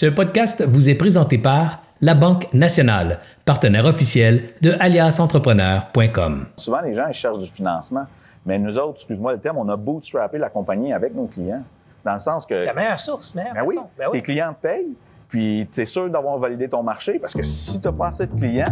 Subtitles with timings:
[0.00, 6.46] Ce podcast vous est présenté par La Banque Nationale, partenaire officiel de aliasentrepreneur.com.
[6.56, 8.06] Souvent, les gens ils cherchent du financement,
[8.46, 11.62] mais nous autres, excuse-moi le terme, on a bootstrappé la compagnie avec nos clients.
[12.02, 12.58] Dans le sens que.
[12.58, 13.76] C'est la meilleure source, meilleure Ben oui.
[13.98, 14.20] Ben oui.
[14.20, 14.96] tes clients te payent,
[15.28, 18.26] puis tu es sûr d'avoir validé ton marché, parce que si tu n'as pas assez
[18.26, 18.64] de clients,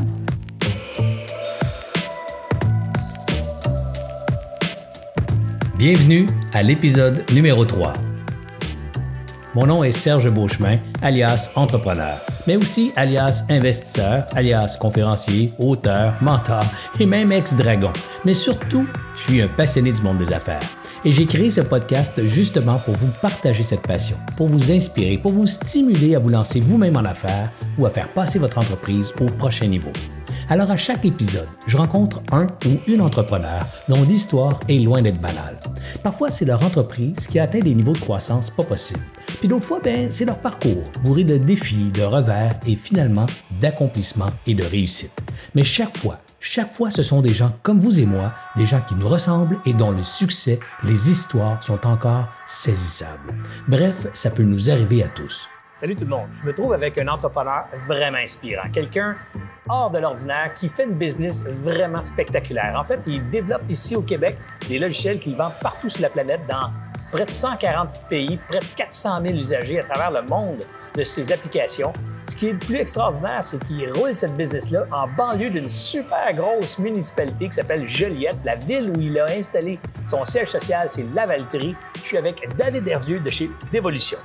[5.77, 6.25] Bienvenue
[6.55, 7.93] à l'épisode numéro 3.
[9.59, 16.63] Mon nom est Serge Beauchemin, alias entrepreneur, mais aussi alias investisseur, alias conférencier, auteur, mentor
[17.01, 17.93] et même ex-dragon.
[18.25, 20.63] Mais surtout, je suis un passionné du monde des affaires.
[21.05, 25.33] Et j'ai créé ce podcast justement pour vous partager cette passion, pour vous inspirer, pour
[25.33, 29.27] vous stimuler à vous lancer vous-même en affaires ou à faire passer votre entreprise au
[29.27, 29.91] prochain niveau.
[30.51, 35.21] Alors à chaque épisode, je rencontre un ou une entrepreneur dont l'histoire est loin d'être
[35.21, 35.59] banale.
[36.03, 39.05] Parfois, c'est leur entreprise qui atteint des niveaux de croissance pas possibles.
[39.41, 43.27] Puis d'autres fois, ben, c'est leur parcours, bourré de défis, de revers et finalement
[43.61, 45.21] d'accomplissements et de réussites.
[45.55, 48.81] Mais chaque fois, chaque fois, ce sont des gens comme vous et moi, des gens
[48.81, 53.35] qui nous ressemblent et dont le succès, les histoires sont encore saisissables.
[53.67, 55.47] Bref, ça peut nous arriver à tous.
[55.79, 56.27] Salut tout le monde.
[56.43, 58.69] Je me trouve avec un entrepreneur vraiment inspirant.
[58.73, 59.15] Quelqu'un
[59.69, 62.75] hors de l'ordinaire qui fait une business vraiment spectaculaire.
[62.77, 64.37] En fait, il développe ici au Québec
[64.69, 66.73] des logiciels qu'il vend partout sur la planète dans
[67.13, 70.65] près de 140 pays, près de 400 000 usagers à travers le monde
[70.97, 71.93] de ses applications.
[72.29, 76.35] Ce qui est le plus extraordinaire, c'est qu'il roule cette business-là en banlieue d'une super
[76.35, 81.07] grosse municipalité qui s'appelle Joliette, la ville où il a installé son siège social, c'est
[81.15, 81.77] Lavaltrie.
[81.95, 84.19] Je suis avec David Hervieux de chez Dévolution.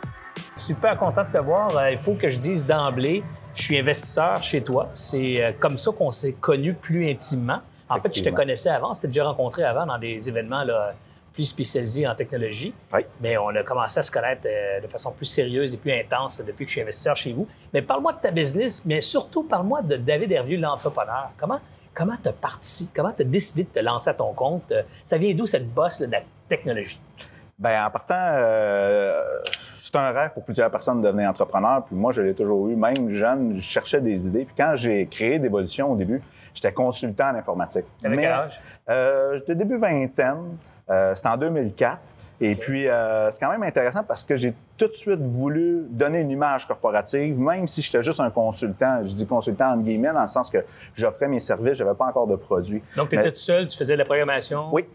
[0.66, 1.76] Super content de te voir.
[1.76, 3.22] Euh, il faut que je dise d'emblée,
[3.54, 4.88] je suis investisseur chez toi.
[4.96, 7.60] C'est euh, comme ça qu'on s'est connus plus intimement.
[7.90, 10.94] En fait, je te connaissais avant, on s'était déjà rencontré avant dans des événements là,
[11.34, 12.74] plus spécialisés en technologie.
[12.94, 13.02] Oui.
[13.20, 16.42] Mais on a commencé à se connaître euh, de façon plus sérieuse et plus intense
[16.48, 17.46] depuis que je suis investisseur chez vous.
[17.74, 21.32] Mais parle-moi de ta business, mais surtout parle-moi de David Hervieux, l'entrepreneur.
[21.38, 21.60] Comment
[21.94, 22.90] comment t'as parti?
[22.96, 24.72] Comment t'as décidé de te lancer à ton compte?
[25.04, 27.02] Ça vient d'où cette bosse de la technologie?
[27.64, 29.22] Ben en partant, euh,
[29.82, 31.84] c'est un rêve pour plusieurs personnes de devenir entrepreneur.
[31.86, 32.76] Puis moi, je l'ai toujours eu.
[32.76, 34.44] Même jeune, je cherchais des idées.
[34.46, 36.22] Puis quand j'ai créé Dévolution au début,
[36.54, 37.86] j'étais consultant en informatique.
[38.02, 38.62] T'avais quel âge?
[38.90, 40.58] Euh, j'étais début vingtaine.
[40.90, 42.00] Euh, C'était en 2004.
[42.42, 46.20] Et puis, euh, c'est quand même intéressant parce que j'ai tout de suite voulu donner
[46.20, 49.00] une image corporative, même si j'étais juste un consultant.
[49.04, 50.58] Je dis consultant entre guillemets, dans le sens que
[50.96, 52.84] j'offrais mes services, j'avais pas encore de produits.
[52.98, 54.66] Donc, tu Mais- étais tout seul, tu faisais de la programmation?
[54.74, 54.86] Oui.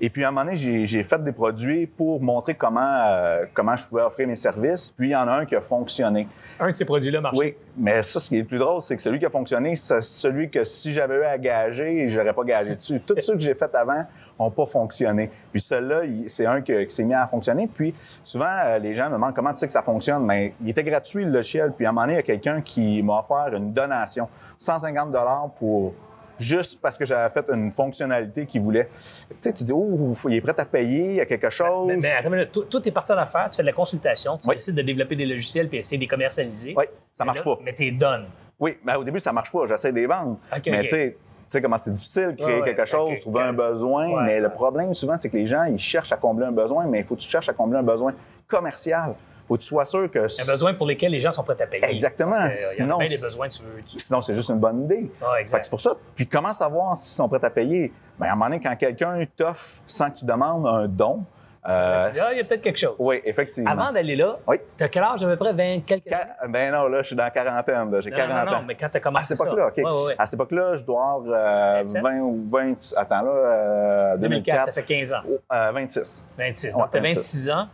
[0.00, 3.76] Et puis, à un moment donné, j'ai fait des produits pour montrer comment, euh, comment
[3.76, 4.90] je pouvais offrir mes services.
[4.90, 6.26] Puis, il y en a un qui a fonctionné.
[6.58, 7.38] Un de ces produits-là marchait.
[7.38, 9.76] Oui, mais ça, ce qui est le plus drôle, c'est que celui qui a fonctionné,
[9.76, 13.00] c'est celui que si j'avais eu à gager, j'aurais pas gagé dessus.
[13.00, 14.04] Tous ceux que j'ai fait avant
[14.40, 15.30] n'ont pas fonctionné.
[15.52, 17.68] Puis celui-là, il- c'est un que- qui s'est mis à fonctionner.
[17.72, 17.94] Puis
[18.24, 20.24] souvent, euh, les gens me demandent comment tu sais que ça fonctionne.
[20.26, 21.72] Mais il était gratuit, le logiciel.
[21.76, 24.28] Puis à un moment donné, il y a quelqu'un qui m'a offert une donation.
[24.58, 25.12] 150
[25.58, 25.92] pour
[26.42, 28.88] juste parce que j'avais fait une fonctionnalité qu'il voulait.
[29.30, 31.86] Tu sais, tu dis, oh, il est prêt à payer, il y a quelque chose.
[31.88, 34.36] Mais, mais attends minute, toi, toi, t'es parti en affaires, tu fais de la consultation,
[34.38, 34.56] tu Oui.
[34.56, 36.74] décides de développer des logiciels puis essayer de les commercialiser.
[36.76, 37.58] Oui, ça Mais marche là, pas.
[37.64, 38.26] Mais t'es donne.
[38.60, 39.66] Oui, mais au début, ça marche pas.
[39.66, 40.38] J'essaie de les vendre.
[40.66, 43.52] Mais tu sais, tu sais comment c'est difficile de créer Ouais, quelque chose, trouver un
[43.52, 44.08] besoin.
[44.08, 46.86] Ouais, mais le problème, souvent, c'est que les gens, ils cherchent à combler un besoin,
[46.86, 48.12] mais il faut que tu cherches à combler un besoin
[48.48, 49.14] commercial.
[49.52, 50.18] Faut que tu sois sûr que...
[50.20, 51.84] Un besoin pour lesquels les gens sont prêts à payer.
[51.84, 52.30] Exactement.
[52.32, 53.82] Parce que, euh, il y Sinon, a des besoins, tu veux.
[53.86, 55.10] tu- Sinon, c'est juste une bonne idée.
[55.22, 55.94] Ah, c'est pour ça.
[56.14, 57.92] Puis comment savoir s'ils sont prêts à payer?
[58.18, 61.24] Bien, à un moment donné, quand quelqu'un t'offre sans que tu demandes un don...
[61.68, 62.96] euh, Tu dis, ah, il y a peut-être quelque chose.
[62.98, 63.70] oui, effectivement.
[63.70, 64.56] Avant d'aller là, Oui.
[64.76, 65.52] t'as quel âge à peu près?
[65.52, 66.30] 20 quelques années?
[66.48, 68.00] Ben non, là, je suis dans la quarantaine.
[68.00, 68.64] J'ai Non, 40 non, non, ans.
[68.66, 69.74] mais quand t'as À commencé cette époque-là, OK.
[69.76, 69.82] ça.
[69.82, 70.14] Ouais, ouais, ouais.
[70.18, 72.02] À cette époque-là, je dois avoir euh, 27?
[72.02, 72.74] 20 ou 20...
[72.96, 75.20] Attends, là, euh, 2004, ça fait 15 ans.
[75.30, 76.28] Oh, euh, 26.
[76.38, 76.66] 26.
[76.74, 77.48] Ouais, Donc, t'as 26.
[77.48, 77.68] 26 ans.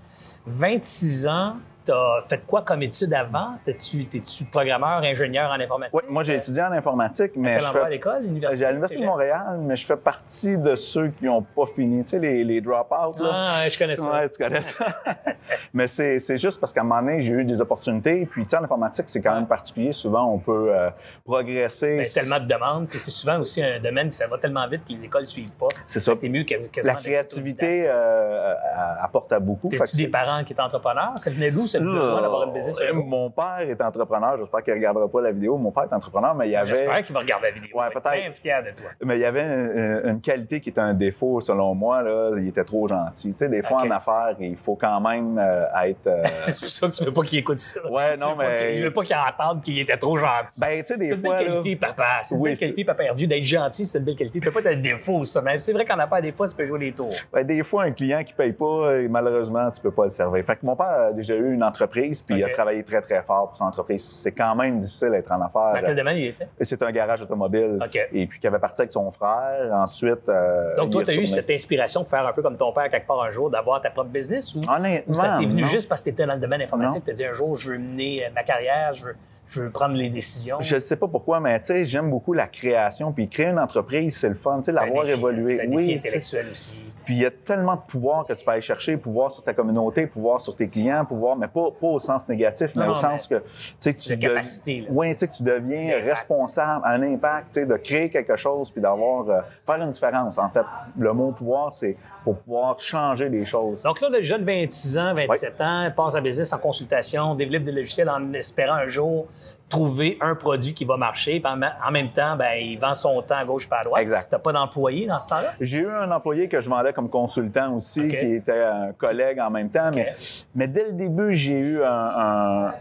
[0.47, 1.55] 26 ans,
[1.89, 3.55] t'as fait quoi comme études avant?
[3.65, 5.95] T'es-tu, t'es-tu programmeur, ingénieur en informatique?
[5.95, 7.91] Ouais, moi, j'ai étudié en informatique, mais quel je endroit à fais...
[7.91, 8.59] l'école, l'université?
[8.59, 9.07] J'ai à l'Université de?
[9.07, 12.05] Montréal, mais je fais partie de ceux qui n'ont pas fini.
[12.05, 13.31] Tu sais, les, les drop-outs, là.
[13.33, 14.11] Ah, je connais ça.
[14.13, 14.87] Ouais, tu connais ça.
[15.73, 18.27] mais c'est c'est juste parce qu'à un moment donné, j'ai eu des opportunités.
[18.27, 19.93] Puis, tu sais, en informatique, c'est quand même particulier.
[19.93, 20.91] Souvent, on peut euh,
[21.25, 21.97] progresser.
[21.99, 24.85] Ben, tellement de demandes, puis c'est souvent aussi un domaine qui ça va tellement vite
[24.87, 25.69] que les écoles ne suivent pas.
[25.87, 26.15] C'est ça.
[26.17, 27.95] T'es mieux quasi- La quasiment d'être créativité autodidacte.
[27.97, 28.55] euh,
[29.01, 29.69] apporte à beaucoup.
[29.69, 31.13] T'as-tu des parents qui étaient entrepreneurs?
[31.17, 32.81] Ça venait d'où, ce besoin d'avoir une business?
[32.93, 33.05] Jour?
[33.05, 34.37] Mon père est entrepreneur.
[34.39, 35.57] J'espère qu'il ne regardera pas la vidéo.
[35.57, 36.67] Mon père est entrepreneur, mais il y avait.
[36.67, 37.79] J'espère qu'il va regarder la vidéo.
[37.79, 38.13] Ouais, peut-être.
[38.13, 38.91] bien fier de toi.
[39.05, 42.03] Mais il y avait une, une qualité qui était un défaut, selon moi.
[42.03, 43.33] Là, il était trop gentil.
[43.33, 46.07] Tu sais, des fois, en affaires, il faut quand même euh, être.
[46.07, 47.81] euh, C'est pour ça que tu veux pas qu'il écoute ça.
[47.91, 50.61] Ouais, Tu non, veux mais- Je veux pas qu'il entende qu'il était trop gentil.
[50.61, 51.37] ben, tu sais, des c'est une fois.
[51.37, 52.05] belle là- qualité, papa.
[52.23, 54.41] C'est une Oui, belle qualité, papa d'être gentil, c'est une belle qualité.
[54.41, 55.43] Tu peux pas être un défaut, ça.
[55.43, 57.13] Mais c'est vrai qu'en affaires, des fois, ça peut jouer des tours.
[57.33, 60.45] Ben, des fois, un client qui paye pas, euh, malheureusement, tu peux pas le servir.
[60.45, 63.23] Fait que mon père a déjà eu une entreprise, puis il a travaillé très, très
[63.23, 64.03] fort pour son entreprise.
[64.05, 65.73] C'est quand même difficile d'être en affaires.
[65.81, 66.49] Dans quel domaine il était?
[66.61, 67.79] C'est un garage automobile.
[68.13, 69.73] Et puis, qui avait parti avec son frère.
[69.73, 70.29] Ensuite.
[70.29, 72.89] euh, Donc, toi, tu as eu cette inspiration de faire un peu comme ton père
[72.89, 75.69] quelque part un jour, d'avoir ta propre business ou, Honnêtement, ou ça t'est venu non.
[75.69, 77.05] juste parce que tu étais dans le domaine informatique?
[77.05, 79.17] Tu as dit un jour, je veux mener ma carrière, je veux,
[79.49, 80.59] je veux prendre les décisions.
[80.61, 83.13] Je ne sais pas pourquoi, mais tu sais, j'aime beaucoup la création.
[83.13, 84.59] Puis créer une entreprise, c'est le fun.
[84.59, 85.57] Tu sais, l'avoir évolué.
[85.57, 86.75] C'est un défi Oui, intellectuel aussi.
[87.07, 89.55] Puis il y a tellement de pouvoir que tu peux aller chercher, pouvoir sur ta
[89.55, 92.95] communauté, pouvoir sur tes clients, pouvoir, mais pas, pas au sens négatif, mais Non, au
[92.97, 93.43] sens que, tu
[93.81, 97.01] sais, que tu De dev- capacité, là, Oui, tu sais, que tu deviens responsable, un
[97.03, 100.37] impact, tu sais, de créer quelque chose puis d'avoir, euh, faire une différence.
[100.37, 100.65] En fait,
[100.99, 101.97] le mot pouvoir, c'est
[102.35, 103.83] pour pouvoir changer les choses.
[103.83, 107.73] Donc là, le jeune 26 ans, 27 ans, passe à business en consultation, développe des
[107.73, 109.27] logiciels en espérant un jour
[109.71, 111.43] trouver un produit qui va marcher.
[111.45, 114.03] En même temps, ben, il vend son temps à gauche pas à droite.
[114.03, 114.29] Exact.
[114.31, 115.55] T'as pas d'employé dans ce temps-là?
[115.61, 119.51] J'ai eu un employé que je vendais comme consultant aussi, qui était un collègue en
[119.51, 119.91] même temps.
[119.95, 120.15] Mais,
[120.55, 122.73] mais dès le début, j'ai eu un, un-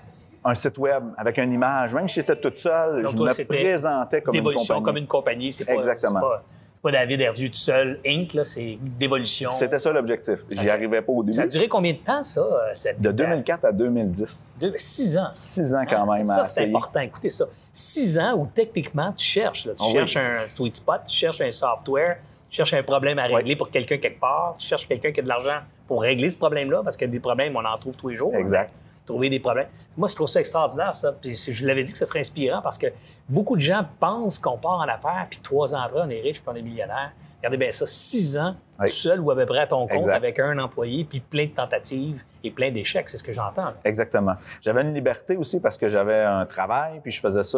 [0.46, 1.94] un site web avec une image.
[1.94, 4.86] Même si j'étais toute seule, Donc, je toi, me présentais comme une D'évolution compagnie.
[4.86, 5.52] comme une compagnie.
[5.52, 6.20] C'est pas, Exactement.
[6.22, 6.44] Pas,
[6.92, 9.50] pas David Hervieux tout seul, Inc., c'est d'évolution.
[9.52, 10.40] C'était ça l'objectif.
[10.50, 11.34] J'y arrivais pas au début.
[11.36, 12.42] Ça a duré combien de temps, ça?
[12.42, 14.58] euh, cette De 2004 à 2010.
[14.62, 15.30] Deux- Six ans.
[15.34, 17.00] Six ans quand Ah, même Ça, c'est important.
[17.02, 17.46] Écoutez ça.
[17.72, 19.66] Six ans où techniquement, tu cherches.
[19.66, 19.74] là.
[19.74, 19.94] Tu Ah oui.
[19.94, 22.18] cherches un sweet spot, tu cherches un software,
[22.50, 25.24] tu cherches un problème à régler pour quelqu'un quelque part, tu cherches quelqu'un qui a
[25.24, 28.16] de l'argent pour régler ce problème-là, parce que des problèmes, on en trouve tous les
[28.16, 28.34] jours.
[28.36, 28.72] Exact.
[29.08, 29.68] Trouver des problèmes.
[29.98, 31.14] Moi, je trouve ça extraordinaire, ça.
[31.14, 32.88] Puis je l'avais dit que ça serait inspirant parce que
[33.30, 36.42] beaucoup de gens pensent qu'on part en affaires, puis trois ans après, on est riche,
[36.42, 37.12] puis on est millionnaire.
[37.38, 38.88] Regardez bien ça, six ans, Oui.
[38.90, 40.14] tout seul ou à peu près à ton compte, Exact.
[40.16, 43.08] avec un employé, puis plein de tentatives et plein d'échecs.
[43.08, 43.72] C'est ce que j'entends.
[43.86, 44.34] Exactement.
[44.62, 47.58] J'avais une liberté aussi parce que j'avais un travail, puis je faisais ça,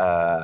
[0.00, 0.38] euh,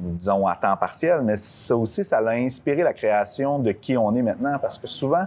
[0.00, 4.14] disons, à temps partiel, mais ça aussi, ça l'a inspiré la création de qui on
[4.16, 5.26] est maintenant parce que souvent,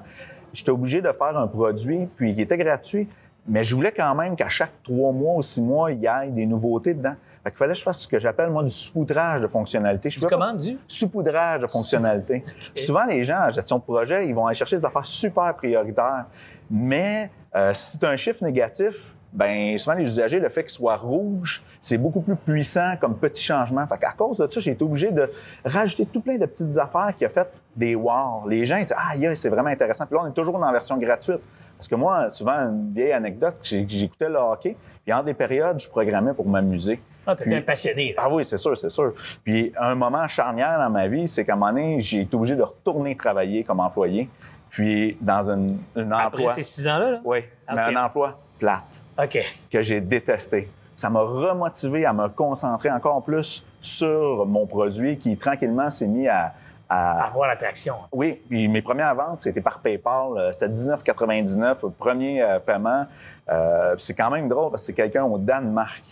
[0.51, 3.07] j'étais obligé de faire un produit, puis il était gratuit,
[3.47, 6.29] mais je voulais quand même qu'à chaque trois mois ou six mois, il y ait
[6.29, 7.15] des nouveautés dedans.
[7.43, 10.09] Fait qu'il fallait que je fasse ce que j'appelle, moi, du saupoudrage de fonctionnalités.
[10.09, 10.79] Je commandes du?
[10.87, 12.43] saupoudrage de fonctionnalités.
[12.75, 16.25] Souvent, les gens en gestion de projet, ils vont aller chercher des affaires super prioritaires.
[16.71, 20.71] Mais euh, si tu as un chiffre négatif, ben souvent les usagers, le fait qu'il
[20.71, 23.85] soit rouge, c'est beaucoup plus puissant comme petit changement.
[23.85, 25.29] Fait qu'à cause de ça, j'ai été obligé de
[25.63, 28.47] rajouter tout plein de petites affaires qui a fait des wow.
[28.47, 30.05] Les gens ils disent ah yeah, c'est vraiment intéressant.
[30.07, 31.41] Puis là, on est toujours dans la version gratuite.
[31.77, 35.89] Parce que moi, souvent, une vieille anecdote, j'écoutais le hockey, puis en des périodes, je
[35.89, 36.99] programmais pour m'amuser.
[37.27, 38.13] Ah, t'étais passionné.
[38.15, 38.23] là.
[38.25, 39.13] ah oui, c'est sûr, c'est sûr.
[39.43, 42.55] Puis un moment charnière dans ma vie, c'est qu'à un moment donné, j'ai été obligé
[42.55, 44.29] de retourner travailler comme employé.
[44.69, 46.49] Puis dans une, un Après emploi.
[46.53, 47.21] ces six ans-là, là?
[47.23, 47.39] Oui,
[47.73, 47.95] mais Ok.
[47.95, 48.83] un emploi plate
[49.17, 49.39] OK.
[49.71, 50.69] que j'ai détesté.
[50.95, 56.27] Ça m'a remotivé à me concentrer encore plus sur mon produit qui tranquillement s'est mis
[56.27, 56.53] à,
[56.89, 57.95] à- Avoir l'attraction.
[58.11, 60.37] oui, puis mes premières ventes, c'était par PayPal.
[60.37, 63.05] Euh, C'était 19,99, le premier euh, paiement.
[63.49, 66.03] Euh, c'est quand même drôle parce que c'est quelqu'un au Danemark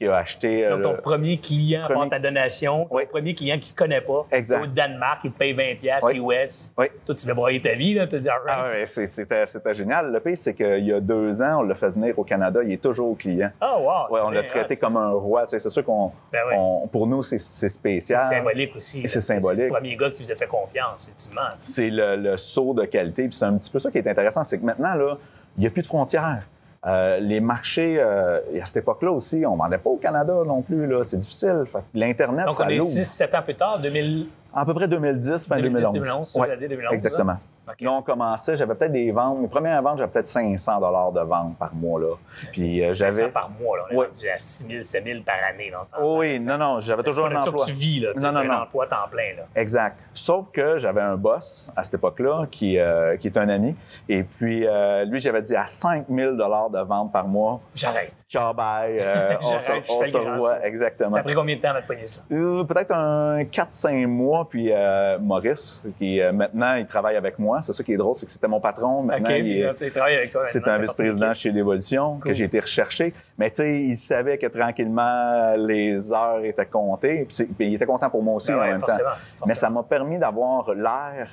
[0.00, 0.64] qui a acheté.
[0.66, 3.02] euh, Donc, ton le- premier client Premier- ta donation, ton Oui.
[3.06, 4.62] premier client qui ne connaît pas, Exact.
[4.62, 6.36] au Danemark, il te paye 20$ piastres Oui.
[6.42, 6.72] US.
[6.78, 6.86] Oui.
[7.04, 8.88] Toi, tu vas broyer ta vie, là, tu te dis, all Ah right.
[8.88, 10.10] c'est- c'était, c'était génial.
[10.10, 12.60] Le pire, c'est qu'il y a deux ans, on l'a fait venir au Canada.
[12.64, 13.50] Il est toujours client.
[13.60, 14.14] Ah, wow.
[14.14, 15.42] Ouais, on l'a traité hot, comme un roi.
[15.44, 16.54] tu sais, C'est sûr qu'on, Ben oui.
[16.56, 18.20] on- pour nous, c'est, c'est C'est spécial.
[18.20, 19.06] symbolique aussi.
[19.06, 19.58] C'est symbolique.
[19.60, 21.48] C'est le premier gars qui vous a fait confiance, effectivement.
[21.58, 23.24] C'est le, le saut de qualité.
[23.24, 25.18] Puis c'est un petit peu ça qui est intéressant, c'est que maintenant, là,
[25.58, 26.42] il n'y a plus de frontières.
[26.86, 30.32] Euh, les marchés, euh, et à cette époque-là aussi, on ne vendait pas au Canada
[30.46, 30.86] non plus.
[30.86, 31.04] Là.
[31.04, 31.64] C'est difficile.
[31.92, 32.88] L'Internet, Donc, ça on est l'ouvre.
[32.90, 34.26] 6-7 ans plus tard, 2000.
[34.54, 35.92] À peu près 2010, fin 2010, 2011.
[35.92, 37.32] 2011, ça, Ouais, j'allais dire 2011, Exactement.
[37.32, 37.38] hein?
[37.72, 37.80] OK.
[37.80, 39.38] Là, on commençait, j'avais peut-être des ventes.
[39.40, 42.00] Mes premières ventes, j'avais peut-être 500 dollars de ventes par mois.
[42.00, 42.14] Là.
[42.52, 43.32] Puis euh, 500 j'avais...
[43.32, 43.84] par mois, là.
[43.90, 44.06] On est Ouais.
[44.06, 45.72] rendu à 6 000, 7 000 par année.
[45.82, 47.64] Ce Oh oui, non, non, j'avais toujours un emploi.
[47.64, 48.10] que tu vis, là.
[48.14, 48.62] Tu Non, as non, un non.
[48.62, 49.42] emploi temps plein, là.
[49.54, 49.96] Exact.
[50.14, 53.76] Sauf que j'avais un boss à cette époque-là qui, euh, qui est un ami.
[54.08, 57.60] Et puis, euh, lui, j'avais dit à 5 000 de ventes par mois.
[57.74, 58.12] J'arrête.
[58.28, 58.98] Ciao, bye.
[58.98, 60.66] euh, J'arrête, je on se revoit.
[60.66, 61.10] Exactement.
[61.10, 62.22] Ça a pris combien de temps avant de pogner ça?
[62.32, 64.48] Euh, Peut-être un 4-5 mois.
[64.48, 67.59] Puis euh, Maurice, qui euh, maintenant, il travaille avec moi.
[67.62, 69.02] C'est ça qui est drôle, c'est que c'était mon patron.
[69.02, 69.92] Maintenant, OK, il est- avec
[70.30, 70.44] toi.
[70.44, 72.22] c'est un vice-président chez Dévolution Cool.
[72.30, 73.12] que j'ai été recherché.
[73.38, 77.26] Mais tu sais, il savait que tranquillement, les heures étaient comptées.
[77.28, 78.86] Puis, il était content pour moi aussi Ben en même temps.
[78.86, 79.10] forcément,
[79.46, 81.28] Mais ça m'a permis d'avoir l'air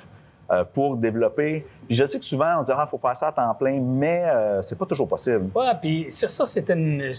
[0.50, 1.66] euh, pour développer.
[1.86, 4.22] Puis je sais que souvent, on dit Ah, faut faire ça à temps plein, mais
[4.24, 5.50] euh, c'est pas toujours possible.
[5.54, 7.12] Ouais, puis ça, c'est une,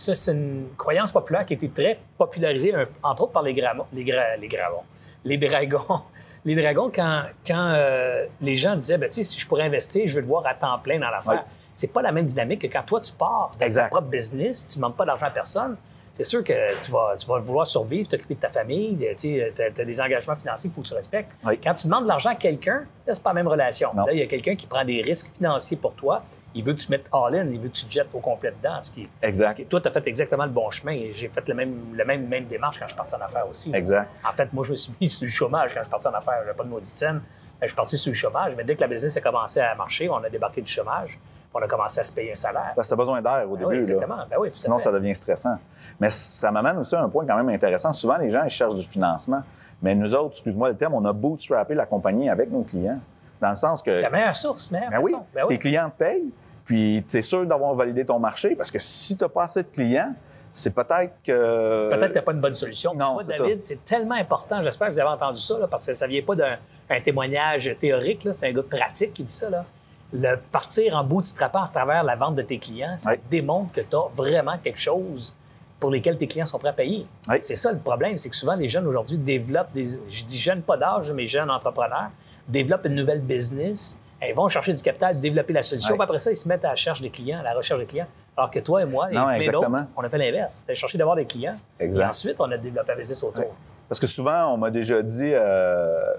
[0.76, 2.74] croyance populaire qui a été très popularisée,
[3.04, 4.82] entre autres par les gramons, les, gra, les gravons,
[5.24, 5.80] les dragons.
[6.46, 10.16] Les dragons, quand, quand euh, les gens disaient, ben, tu si je pourrais investir, je
[10.16, 11.34] veux te voir à temps plein dans l'affaire.
[11.34, 11.52] Ouais.
[11.74, 13.90] C'est pas la même dynamique que quand toi, tu pars de ta Exact.
[13.90, 15.76] propre business, tu ne demandes pas d'argent à personne.
[16.14, 19.70] C'est sûr que tu vas, tu vas vouloir survivre, t'occuper de ta famille, tu as,
[19.70, 21.32] des engagements financiers qu'il faut que tu respectes.
[21.62, 23.90] Quand tu demandes de l'argent à quelqu'un, là, c'est pas la même relation.
[23.94, 24.06] Non.
[24.06, 26.24] Là, il y a quelqu'un qui prend des risques financiers pour toi
[26.56, 28.82] il veut que tu mettes all-in, il veut que tu te jettes au complet dedans.
[28.82, 29.50] Ce qui, Exact.
[29.52, 31.74] ce qui- toi, tu as fait exactement le bon chemin et j'ai fait le même,
[32.06, 33.72] même, même démarche quand je suis parti en affaires aussi.
[33.74, 34.10] Exact.
[34.28, 36.14] En fait, moi, je me suis mis sur le chômage quand je suis parti en
[36.14, 36.40] affaires.
[36.44, 37.22] J'avais pas de maudite scène.
[37.62, 40.10] Je suis parti sur le chômage, mais dès que la business a commencé à marcher,
[40.10, 42.72] on a débarqué du chômage, puis on a commencé à se payer un salaire.
[42.76, 43.66] Parce que tu as besoin d'air au Ben début.
[43.66, 43.80] oui, là.
[43.80, 44.18] exactement.
[44.30, 45.58] Ben oui, Sinon, ça devient stressant.
[46.00, 47.92] Mais ça m'amène aussi à un point quand même intéressant.
[47.92, 49.42] Souvent, les gens ils cherchent du financement.
[49.82, 53.00] Mais nous autres, excuse-moi le terme, on a bootstrappé la compagnie avec nos clients.
[53.42, 53.96] Dans le sens que.
[53.96, 55.14] C'est la meilleure source, meilleure Ben oui.
[55.34, 55.56] Ben oui.
[55.56, 56.30] tes clients te payent,
[56.66, 59.64] puis tu es sûr d'avoir validé ton marché parce que si tu n'as pas assez
[59.64, 60.14] de clients,
[60.52, 61.90] c'est peut-être que.
[61.90, 62.94] Peut-être que tu n'as pas une bonne solution.
[62.96, 64.62] Non, vois, David, c'est tellement important.
[64.64, 66.58] J'espère que vous avez entendu ça, là, parce que ça ne vient pas d'un
[66.90, 68.28] un témoignage théorique.
[68.32, 69.50] C'est un gars de pratique qui dit ça.
[69.50, 69.64] Là.
[70.12, 73.18] Le partir en bootstrappant à travers la vente de tes clients, ça Oui.
[73.30, 75.36] démontre que tu as vraiment quelque chose
[75.80, 77.06] pour lesquels tes clients sont prêts à payer.
[77.30, 77.38] Oui.
[77.42, 79.86] C'est ça le problème, c'est que souvent les jeunes aujourd'hui développent des.
[80.10, 82.10] Je dis jeunes pas d'âge, mais jeunes entrepreneurs,
[82.50, 84.00] développent une nouvelle business.
[84.28, 85.96] Ils vont chercher du capital, développer la solution.
[85.96, 87.86] Puis après ça, ils se mettent à la recherche des clients, à la recherche des
[87.86, 88.08] clients.
[88.36, 90.64] Alors que toi et moi, et Non, plein d'autres, on a fait l'inverse.
[90.66, 91.56] Tu as cherché d'avoir des clients.
[91.80, 92.02] Exact.
[92.02, 93.56] Et ensuite, on a développé un business autour.
[93.88, 96.14] Parce que souvent, on m'a déjà dit euh,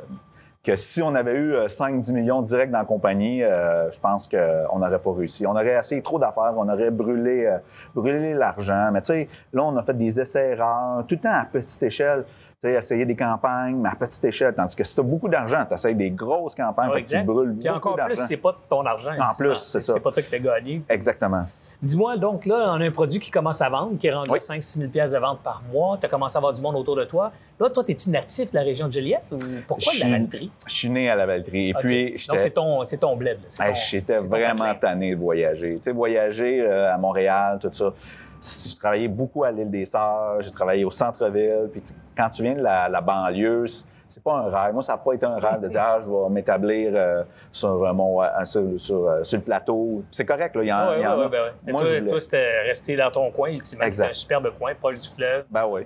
[0.62, 4.28] que si on avait eu euh, 5-10 millions directs dans la compagnie, euh, je pense
[4.28, 5.46] qu'on n'aurait pas réussi.
[5.46, 7.58] On aurait essayé trop d'affaires, on aurait brûlé, euh,
[7.94, 8.90] brûlé l'argent.
[8.92, 12.24] Mais tu sais, là, on a fait des essais-erreurs, tout le temps à petite échelle.
[12.62, 14.54] Tu sais, essayer des campagnes, mais à petite échelle.
[14.54, 17.08] Tandis que si tu as beaucoup d'argent, tu essayes des grosses campagnes, Ouais, fait que
[17.20, 18.24] tu brûles Puis beaucoup encore plus, d'argent.
[18.28, 19.12] c'est pas ton argent.
[19.18, 19.94] En plus, c'est ça.
[19.94, 20.82] C'est pas toi qui t'as gagné.
[20.90, 21.44] Exactement.
[21.82, 24.36] Dis-moi, donc là, on a un produit qui commence à vendre, qui est rendu Oui.
[24.36, 25.96] à 5-6 000 pièces de vente par mois.
[25.98, 27.32] Tu as commencé à avoir du monde autour de toi.
[27.58, 30.50] Là, toi, es-tu natif de la région de Joliette ou pourquoi de la Valtrie?
[30.66, 31.70] Je suis né à la Valtrie.
[31.70, 33.38] Et puis, donc, c'est ton, c'est ton bled.
[33.58, 35.76] Hey, J'étais vraiment tanné de voyager.
[35.76, 37.94] Tu sais, voyager euh, à Montréal, tout ça.
[38.42, 41.68] J'ai travaillé beaucoup à l'île des Sœurs, j'ai travaillé au centre-ville.
[41.72, 41.82] Puis
[42.16, 43.86] quand tu viens de la, la banlieue, c'est-
[44.24, 44.72] pas un rêve.
[44.74, 47.84] Moi, ça n'a pas été un rêve de dire ah, je vais m'établir euh, sur,
[47.84, 50.02] euh, mon, euh, sur, sur, sur le plateau.
[50.10, 50.62] C'est correct, là.
[50.64, 51.16] Il y en, y a.
[51.28, 51.52] ben ouais.
[51.64, 53.84] Mais Moi, toi, toi, c'était rester dans ton coin, ultimement.
[53.90, 55.44] C'était un superbe coin, proche du fleuve.
[55.50, 55.82] Ben oui.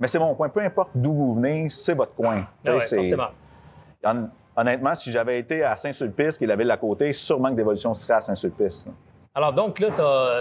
[0.00, 0.48] Mais c'est mon coin.
[0.48, 2.46] Peu importe d'où vous venez, c'est votre coin.
[2.64, 3.28] C'est- forcément.
[4.04, 7.54] Hon- Honnêtement, si j'avais été à Saint-Sulpice, qui est la ville à côté, sûrement que
[7.54, 8.86] d'évolution serait à Saint-Sulpice.
[9.34, 9.88] Alors, donc, là,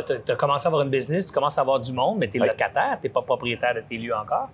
[0.05, 2.38] tu as, commencé à avoir une business, tu commences à avoir du monde, mais tu
[2.38, 2.48] es Oui.
[2.48, 4.50] locataire, tu n'es pas propriétaire de tes lieux encore.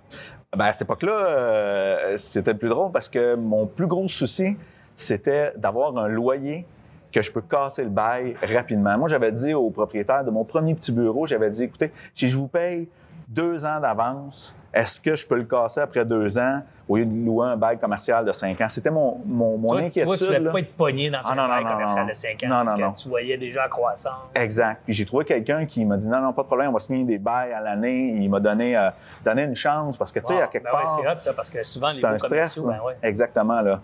[0.56, 4.56] Ben, à cette époque-là, euh, c'était le plus drôle parce que mon plus gros souci,
[4.94, 6.66] c'était d'avoir un loyer
[7.12, 8.96] que je peux casser le bail rapidement.
[8.96, 12.36] Moi, j'avais dit au propriétaire de mon premier petit bureau, j'avais dit, écoutez, si je
[12.36, 12.88] vous paye
[13.26, 16.62] deux ans d'avance, est-ce que je peux le casser après deux ans?
[16.88, 18.68] Au lieu de louer un bail commercial de cinq ans?
[18.68, 20.04] C'était mon, mon, mon Toi, inquiétude.
[20.04, 22.08] toi, tu ne voulais pas être pogné dans Ah, un non, bail non, commercial non.
[22.08, 24.14] de 5 ans parce que tu voyais déjà la croissance.
[24.34, 24.80] Exact.
[24.84, 27.04] Puis j'ai trouvé quelqu'un qui m'a dit non, non, pas de problème, on va signer
[27.04, 28.14] des bails à l'année.
[28.20, 28.88] Il m'a donné, euh,
[29.24, 30.80] donné une chance parce que, tu sais, à quelque Ben part.
[30.82, 32.58] ouais, c'est hot, ça, parce que souvent, les un stress.
[32.58, 32.96] ben ouais.
[33.02, 33.60] Exactement.
[33.60, 33.80] Là.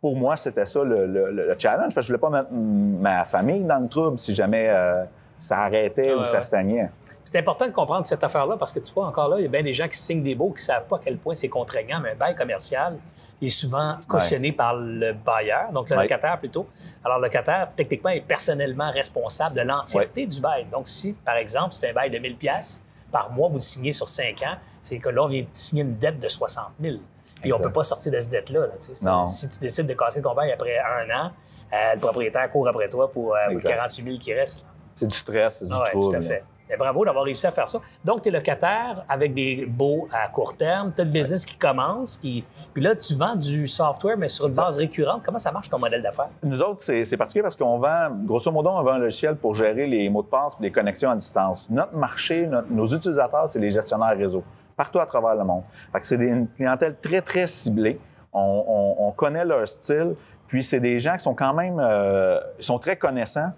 [0.00, 3.24] Pour moi, c'était ça le, le- le challenge, parce que je voulais pas mettre ma
[3.24, 5.04] famille dans le trouble si jamais euh,
[5.40, 6.88] ça arrêtait Ouais, ou ça stagnait.
[7.30, 9.50] C'est important de comprendre cette affaire-là parce que tu vois, encore là, il y a
[9.50, 11.50] bien des gens qui signent des baux qui ne savent pas à quel point c'est
[11.50, 12.96] contraignant, mais un bail commercial
[13.42, 16.04] est souvent cautionné par le bailleur, donc le Ouais.
[16.04, 16.66] locataire plutôt.
[17.04, 20.64] Alors, le locataire, techniquement, est personnellement responsable de l'entièreté du bail.
[20.72, 22.82] Donc, si, par exemple, c'est un bail de 1000 pièces
[23.12, 25.82] par mois, vous le signez sur 5 ans, c'est que là, on vient de signer
[25.82, 26.96] une dette de 60 000.
[27.42, 27.68] Puis on Exact.
[27.68, 28.60] peut pas sortir de cette dette-là.
[28.68, 29.26] là.
[29.26, 31.30] Si tu décides de casser ton bail après un an,
[31.74, 33.68] euh, le propriétaire court après toi pour, euh, Exact.
[33.76, 34.64] 48 000 qui restent.
[34.96, 36.16] C'est du stress, c'est du ouais, trouble.
[36.16, 36.42] tout à fait.
[36.76, 37.80] Bravo d'avoir réussi à faire ça.
[38.04, 40.92] Donc, tu es locataire avec des baux à court terme.
[40.94, 42.16] Tu as le business qui commence.
[42.16, 42.44] Qui...
[42.74, 45.22] Puis là, tu vends du software, mais sur une base récurrente.
[45.24, 46.28] Comment ça marche ton modèle d'affaires?
[46.42, 49.86] Nous autres, c'est particulier parce qu'on vend, grosso modo, on vend un logiciel pour gérer
[49.86, 51.68] les mots de passe et les connexions à distance.
[51.70, 54.42] Notre marché, notre- nos utilisateurs, c'est les gestionnaires réseau,
[54.76, 55.62] partout à travers le monde.
[55.92, 57.98] Fait que c'est une clientèle très, très ciblée.
[58.32, 58.64] On,
[58.98, 60.14] on- on connaît leur style,
[60.46, 63.50] puis c'est des gens qui sont quand même, euh, sont très connaissants.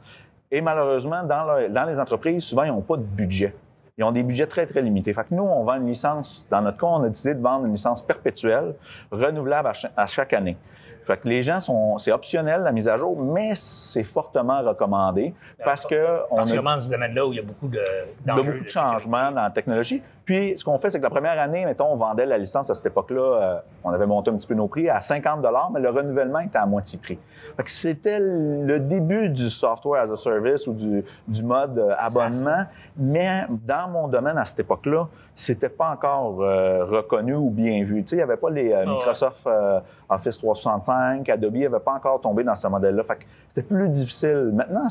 [0.51, 3.55] Et malheureusement, dans, leur- dans les entreprises, souvent, ils n'ont pas de budget.
[3.97, 5.13] Ils ont des budgets très, très limités.
[5.13, 7.67] Fait que nous, on vend une licence, dans notre cas, on a décidé de vendre
[7.67, 8.75] une licence perpétuelle,
[9.11, 10.57] renouvelable à cha- à chaque année.
[11.03, 15.35] Fait que les gens sont, c'est optionnel la mise à jour, mais c'est fortement recommandé
[15.65, 18.31] parce que on Particulièrement dans ce domaine-là où il y a beaucoup de, il y
[18.31, 20.03] a d'enjeux beaucoup de changements dans la technologie.
[20.31, 22.77] Puis, ce qu'on fait, c'est que la première année, mettons, on vendait la licence à
[22.77, 25.45] cette époque-là, euh, on avait monté un petit peu nos prix à 50
[25.75, 27.19] mais le renouvellement était à moitié prix.
[27.57, 31.97] Fait que c'était le début du software as a service ou du, du mode euh,
[31.99, 32.63] abonnement.
[32.97, 38.03] Mais dans mon domaine, à cette époque-là, c'était pas encore euh, reconnu ou bien vu.
[38.03, 38.85] Tu sais, il n'y avait pas les euh.
[38.85, 43.03] Microsoft euh, Office 365, Adobe n'avait pas encore tombé dans ce modèle-là.
[43.05, 44.51] Fait que c'était plus difficile.
[44.53, 44.89] Maintenant,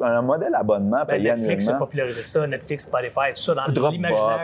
[0.00, 3.54] un modèle abonnement Ben, payé Netflix a popularisé ça, Netflix, Spotify, tout ça.
[3.54, 4.42] Dans l'imaginaire,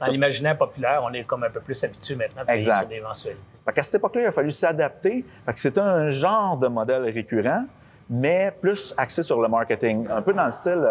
[0.00, 2.78] dans l'imaginaire populaire, on est comme un peu plus habitué maintenant de payer Exact.
[2.78, 3.42] sur des mensualités.
[3.64, 5.24] Fait qu'à cette époque-là, il a fallu s'adapter.
[5.46, 7.64] Fait que c'était un genre de modèle récurrent,
[8.08, 10.08] mais plus axé sur le marketing.
[10.10, 10.84] Un peu dans le style,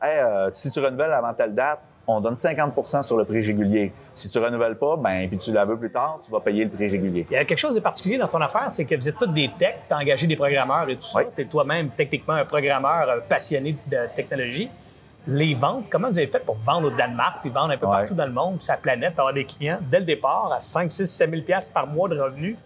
[0.00, 3.92] Hey, si tu renouvelles avant telle date, on donne 50% sur le prix régulier.
[4.14, 6.70] Si tu renouvelles pas, ben puis tu la veux plus tard, tu vas payer le
[6.70, 7.26] prix régulier.
[7.30, 9.26] Il y a quelque chose de particulier dans ton affaire, c'est que vous êtes tous
[9.26, 11.20] des techs, tu as engagé des programmeurs et tout ça.
[11.20, 11.24] Oui.
[11.34, 14.70] Tu es toi-même techniquement un programmeur euh, passionné de technologie.
[15.26, 18.14] Les ventes, comment vous avez fait pour vendre au Danemark puis vendre un peu partout
[18.14, 21.06] dans le monde, sur la planète, avoir des clients dès le départ à 5, 6,
[21.06, 22.56] 7 000 piastres par mois de revenus?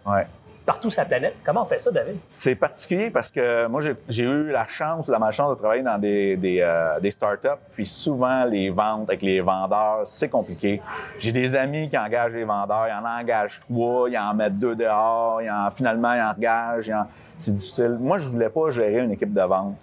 [0.65, 1.35] Partout sur la planète?
[1.45, 2.17] Comment on fait ça, David?
[2.29, 6.37] C'est particulier parce que moi, j'ai- eu la chance, la malchance de travailler dans des,
[6.37, 7.49] des, euh, des startups.
[7.75, 10.81] Puis souvent, les ventes avec les vendeurs, c'est compliqué.
[11.19, 12.87] J'ai des amis qui engagent les vendeurs.
[12.89, 15.43] Ils en engagent trois, ils en mettent deux dehors.
[15.43, 16.93] Ils en, finalement, ils en engagent.
[17.37, 17.97] C'est difficile.
[18.01, 19.77] Moi, je voulais pas gérer une équipe de vente.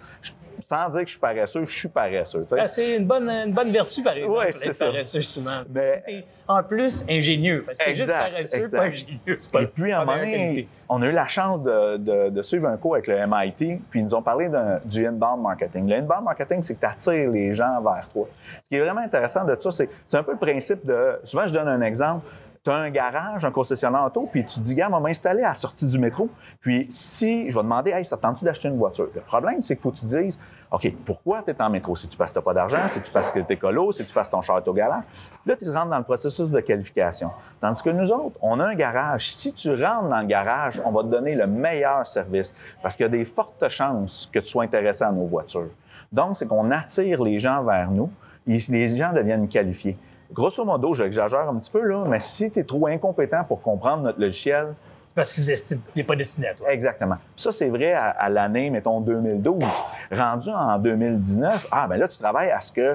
[0.72, 2.46] Sans dire que je suis paresseux, je suis paresseux.
[2.58, 4.86] Ah, c'est une bonne, une bonne vertu, par exemple, Ouais, ça.
[4.86, 5.50] paresseux, souvent.
[5.68, 8.78] Mais- Si en plus ingénieux, parce que t'es juste Exact, paresseux, exact.
[8.78, 9.38] pas ingénieux.
[9.52, 12.42] Pas Et puis, à un moment donné, on a eu la chance de, de- de
[12.42, 14.48] suivre un cours avec le MIT, puis ils nous ont parlé
[14.84, 15.88] du inbound marketing.
[15.88, 18.26] Le inbound marketing, c'est que tu attires les gens vers toi.
[18.64, 21.18] Ce qui est vraiment intéressant de ça, c'est c'est un peu le principe de...
[21.24, 22.26] Souvent, je donne un exemple.
[22.64, 25.42] Tu as un garage, un concessionnaire auto, puis tu te dis, gars, on va m'installer
[25.42, 26.28] à la sortie du métro.
[26.60, 29.08] Puis si je vais demander, hey, ça te tente-tu d'acheter une voiture?
[29.12, 30.38] Le problème, c'est qu'il faut que tu dises,
[30.72, 31.94] OK, pourquoi tu es en métro?
[31.94, 34.30] Si tu parce que pas d'argent, si tu parce que tu colo, si tu passes
[34.30, 35.02] ton char au garage.
[35.44, 37.30] Là, tu rentres dans le processus de qualification.
[37.60, 39.30] Tandis que nous autres, on a un garage.
[39.32, 43.04] Si tu rentres dans le garage, on va te donner le meilleur service parce qu'il
[43.04, 45.68] y a des fortes chances que tu sois intéressé à nos voitures.
[46.10, 48.10] Donc, c'est qu'on attire les gens vers nous
[48.46, 49.98] et les gens deviennent qualifiés.
[50.32, 54.04] Grosso modo, j'exagère un petit peu, là, mais si tu es trop incompétent pour comprendre
[54.04, 54.68] notre logiciel,
[55.14, 55.32] C'est parce
[55.68, 56.72] qu'il n'est pas destiné à toi.
[56.72, 57.16] Exactement.
[57.36, 59.62] Puis Ça, c'est vrai à, à l'année, mettons, 2012.
[60.10, 62.94] Rendu en 2019, ah, ben là, tu travailles à ce que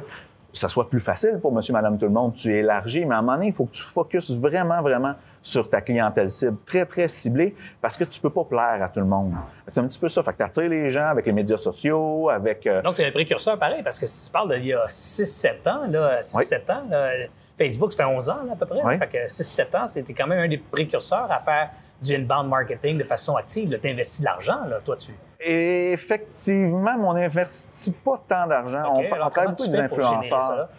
[0.53, 2.33] ça soit plus facile pour monsieur, madame, tout le monde.
[2.33, 5.69] Tu élargis, mais à un moment donné, il faut que tu focuses vraiment, vraiment sur
[5.69, 9.05] ta clientèle cible, très, très ciblée, parce que tu peux pas plaire à tout le
[9.05, 9.33] monde.
[9.71, 10.21] C'est un petit peu ça.
[10.23, 12.65] Fait que tu attires les gens avec les médias sociaux, avec...
[12.67, 14.85] euh, Donc, tu es un précurseur pareil, parce que si tu parles d'il y a
[14.87, 16.35] 6-7 ans, là, 6-7
[16.67, 16.73] Oui.
[16.75, 17.09] ans, là,
[17.57, 18.81] Facebook, ça fait 11 ans là, à peu près.
[18.83, 18.97] Oui.
[18.97, 21.69] Fait que 6-7 ans, c'était quand même un des précurseurs à faire
[22.01, 23.77] du inbound marketing de façon active.
[23.81, 25.11] Tu investis de l'argent, là, toi, tu.
[25.39, 28.83] Effectivement, mais on n'investit pas tant d'argent.
[28.93, 30.69] On, alors on travaille comment beaucoup des influenceurs.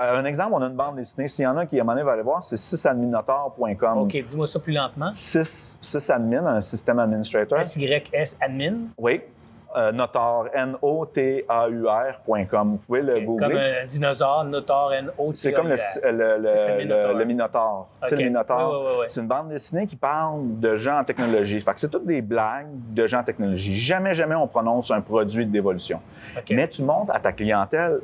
[0.00, 1.28] Euh, un exemple, on a une bande dessinée.
[1.28, 3.98] S'il y en a qui, à un moment donné, va aller voir, c'est 6adminotaur.com.
[3.98, 5.12] OK, dis-moi ça plus lentement.
[5.12, 7.62] 6, 6 admin, un système administrator.
[7.64, 9.20] SYS admin, Oui.
[9.76, 10.46] Euh, notar,
[11.50, 12.70] N-O-T-A-U-R.com.
[12.72, 13.80] Vous pouvez le comme googler.
[13.82, 17.88] un dinosaure, Notar, n o C'est comme le, le, le, le le- Minotaur.
[18.08, 18.32] Tu sais.
[19.08, 21.60] C'est une bande dessinée qui parle de gens en technologie.
[21.60, 23.74] Fait que c'est toutes des blagues de gens en technologie.
[23.74, 26.00] Jamais, jamais on prononce un produit d'évolution.
[26.50, 28.00] Mais tu montres à ta clientèle,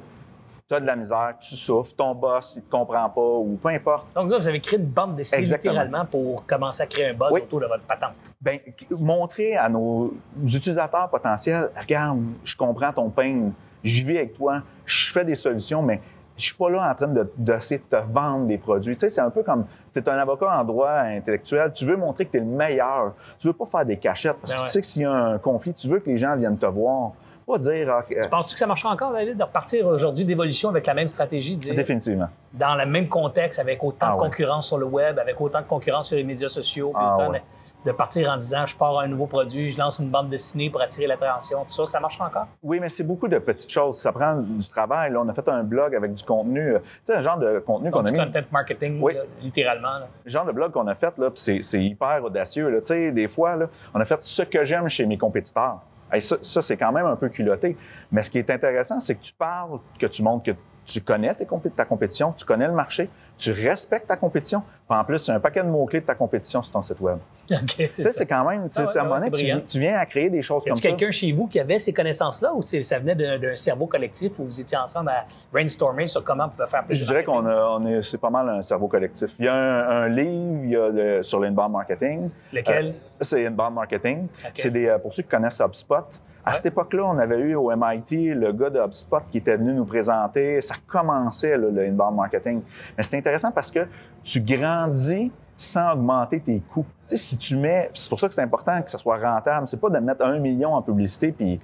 [0.68, 3.68] tu as de la misère, tu souffres, ton boss, il te comprend pas ou peu
[3.68, 4.09] importe.
[4.14, 5.72] Donc, là, vous avez créé une bande dessinée Exactement.
[5.74, 7.40] littéralement pour commencer à créer un buzz Oui.
[7.42, 8.14] autour de votre patente.
[8.40, 8.59] Ben,
[8.90, 10.12] montrer à nos
[10.44, 13.50] utilisateurs potentiels, regarde, je comprends ton pain,
[13.85, 16.00] je vis avec toi, je fais des solutions, mais
[16.37, 18.94] je suis pas là en train de d'essayer de te vendre des produits.
[18.96, 22.26] Tu sais, c'est un peu comme, c'est un avocat en droit intellectuel, tu veux montrer
[22.26, 24.66] que tu es le meilleur, tu veux pas faire des cachettes, parce Ben que ouais.
[24.66, 26.66] tu sais que s'il y a un conflit, tu veux que les gens viennent te
[26.66, 27.12] voir,
[27.47, 30.85] pas dire, ah, euh, Penses-tu que ça marchera encore, David, de repartir aujourd'hui d'évolution avec
[30.87, 32.29] la même stratégie, dire, définitivement.
[32.55, 34.29] dans le même contexte, avec autant Ah de ouais.
[34.29, 37.33] concurrence sur le web, avec autant de concurrence sur les médias sociaux, puis Ah autant
[37.33, 37.39] de,
[37.85, 40.81] de partir en disant, je pars un nouveau produit, je lance une bande dessinée pour
[40.81, 42.47] attirer l'attention, tout ça, ça marchera encore?
[42.65, 43.97] Oui, mais c'est beaucoup de petites choses.
[43.99, 45.13] Ça prend du travail.
[45.13, 46.75] Là, on a fait un blog avec du contenu.
[46.75, 48.19] euh, Tu sais, un genre de contenu qu'on a du mis.
[48.19, 49.15] content marketing, Oui.
[49.15, 49.99] là, littéralement.
[50.01, 50.09] là.
[50.25, 52.69] Le genre de blog qu'on a fait, là, c'est, c'est hyper audacieux.
[52.71, 52.81] Là.
[52.81, 55.79] Tu sais, des fois, là, on a fait ce que j'aime chez mes compétiteurs.
[56.12, 57.77] Hey, ça, c'est quand même un peu culotté.
[58.12, 60.53] Mais ce qui est intéressant, c'est que tu parles, que tu montres que
[60.85, 64.62] tu connais ta compétition, tu connais le marché, tu respectes ta compétition.
[64.88, 67.18] Puis en plus, c'est un paquet de mots-clés de ta compétition sur ton site web.
[67.51, 68.11] OK, c'est Tu sais, ça.
[68.11, 70.31] c'est quand même, Ah ouais, c'est à un ouais, moment donné, tu, viens à créer
[70.31, 70.88] des choses Y comme a-t-il ça.
[70.96, 74.61] quelqu'un chez vous qui avait ces connaissances-là ou ça venait d'un cerveau collectif où vous
[74.61, 77.79] étiez ensemble à brainstormer sur comment on pouvait faire plus Je de dirais qu'on a,
[77.81, 79.31] on c'est pas mal un cerveau collectif.
[79.40, 82.31] Il y a un, un livre, il y a le, sur l'inbound marketing.
[82.53, 82.87] Lequel?
[82.87, 84.29] Euh, c'est inbound marketing.
[84.55, 86.05] C'est des, euh, pour ceux qui connaissent HubSpot.
[86.49, 89.72] À cette époque-là, on avait eu au MIT le gars de HubSpot qui était venu
[89.72, 90.61] nous présenter.
[90.61, 92.62] Ça commençait, là, le inbound marketing.
[92.96, 93.81] Mais c'est intéressant parce que
[94.22, 94.40] tu
[94.77, 96.85] grandis sans augmenter tes coûts.
[97.09, 99.67] Tu sais, si tu mets, c'est pour ça que c'est important que ça soit rentable.
[99.69, 101.61] C'est pas de mettre un million en publicité puis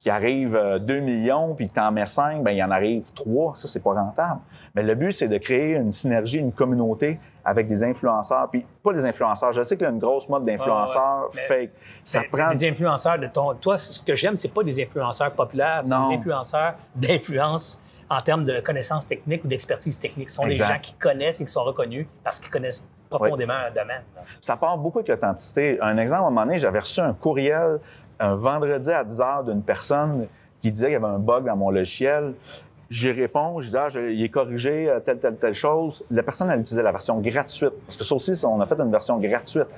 [0.00, 3.12] qui arrive euh, 2 millions puis que tu en mets 5, ben il en arrive
[3.14, 4.40] 3, ça c'est pas rentable.
[4.74, 8.92] Mais le but c'est de créer une synergie, une communauté avec des influenceurs puis pas
[8.92, 11.66] des influenceurs, je sais qu'il y a une grosse mode d'influenceurs Ouais, ouais, ouais.
[11.66, 11.70] fake.
[12.04, 13.54] Ça Mais prend Des influenceurs de ton.
[13.54, 18.44] Toi, ce que j'aime, c'est pas des influenceurs populaires, c'est des influenceurs d'influence en termes
[18.44, 20.30] de connaissances techniques ou d'expertise technique.
[20.30, 20.66] Ce sont Exact.
[20.68, 24.02] des gens qui connaissent et qui sont reconnus parce qu'ils connaissent profondément un domaine.
[24.40, 25.78] ça part beaucoup avec l'authenticité.
[25.80, 27.78] Un exemple, à un moment donné, j'avais reçu un courriel
[28.20, 30.26] un vendredi à 10 heures d'une personne
[30.60, 32.34] qui disait qu'il y avait un bug dans mon logiciel.
[32.90, 36.02] J'y réponds, je dis, ah, je- il est corrigé, euh, telle, telle, telle chose.
[36.10, 37.72] La personne, elle utilisait la version gratuite.
[37.86, 39.68] Parce que ça aussi, on a fait une version gratuite.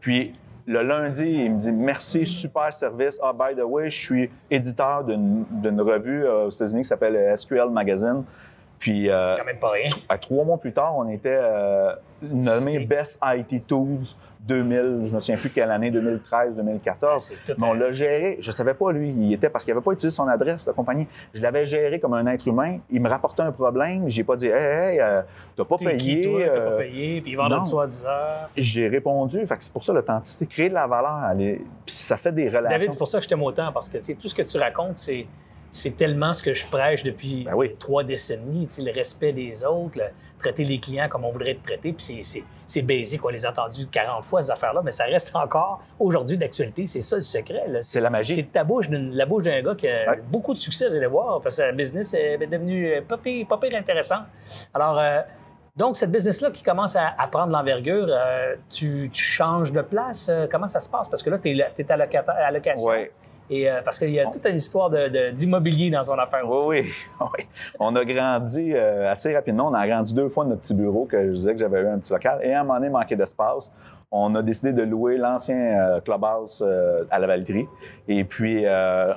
[0.00, 0.34] Puis,
[0.66, 3.18] le lundi, il me dit, merci, super service.
[3.22, 7.36] Ah, by the way, je suis éditeur d'une revue euh, aux États-Unis qui s'appelle euh,
[7.36, 8.24] SQL Magazine.
[8.78, 9.90] Puis, euh, Quand même pas rien.
[10.08, 11.40] à trois mois plus tard, on était
[12.22, 12.80] nommé.
[12.80, 14.14] Best IT Tools
[14.46, 17.22] 2000, je me souviens plus quelle année, 2013, 2014.
[17.22, 18.36] C'est tout Mais on l'a géré.
[18.40, 21.06] Je savais pas, lui, il était parce qu'il avait pas utilisé son adresse, la compagnie.
[21.32, 22.78] Je l'avais géré comme un être humain.
[22.90, 24.04] Il me rapportait un problème.
[24.08, 25.22] J'ai pas dit, hey, hey, euh,
[25.56, 26.22] t'as pas T'es qui, payé.
[26.22, 26.40] toi?
[26.44, 27.64] T'as euh, pas payé, puis vendredi non.
[27.64, 28.50] soir à 10 heures.
[28.56, 29.46] J'ai répondu.
[29.46, 31.34] Fait que c'est pour ça l'authenticité, créer de la valeur.
[31.36, 32.70] Puis ça fait des relations.
[32.70, 34.98] David, c'est pour ça que je t'aime autant, parce que tout ce que tu racontes,
[34.98, 35.26] c'est,
[35.76, 37.74] c'est tellement ce que je prêche depuis Ben oui.
[37.80, 38.68] trois décennies.
[38.78, 40.04] Le respect des autres, le-
[40.38, 41.92] traiter les clients comme on voudrait être traité.
[41.92, 42.22] Puis
[42.66, 46.38] c'est, basique, on les a entendus 40 fois, ces affaires-là, mais ça reste encore aujourd'hui
[46.38, 46.86] d'actualité.
[46.86, 47.64] C'est ça le secret.
[47.68, 47.82] là.
[47.82, 48.36] C'est la magie.
[48.36, 50.20] C'est ta bouche, la bouche d'un gars qui a Ouais.
[50.28, 53.46] beaucoup de succès, vous allez voir, parce que la business est devenue euh, pas pire,
[53.48, 54.20] pas pire intéressant.
[54.72, 55.22] Alors, euh,
[55.76, 60.28] donc, cette business-là qui commence à, à prendre l'envergure, euh, tu, tu changes de place.
[60.28, 61.08] euh, comment ça se passe?
[61.08, 62.86] Parce que là, tu es, à, location.
[62.90, 63.10] Ouais.
[63.50, 64.90] Et euh, parce qu'il y a toute une histoire
[65.32, 66.66] d'immobilier dans son affaire aussi.
[66.66, 66.92] Oui, oui,
[67.38, 67.44] oui.
[67.78, 69.68] On a grandi euh, assez rapidement.
[69.68, 71.98] On a agrandi deux fois notre petit bureau, que je disais que j'avais eu un
[71.98, 72.40] petit local.
[72.42, 73.70] Et à un moment donné, manquait d'espace.
[74.10, 76.64] On a décidé de louer l'ancien euh, clubhouse
[77.10, 77.66] à la Valtrie.
[78.08, 78.64] Et puis,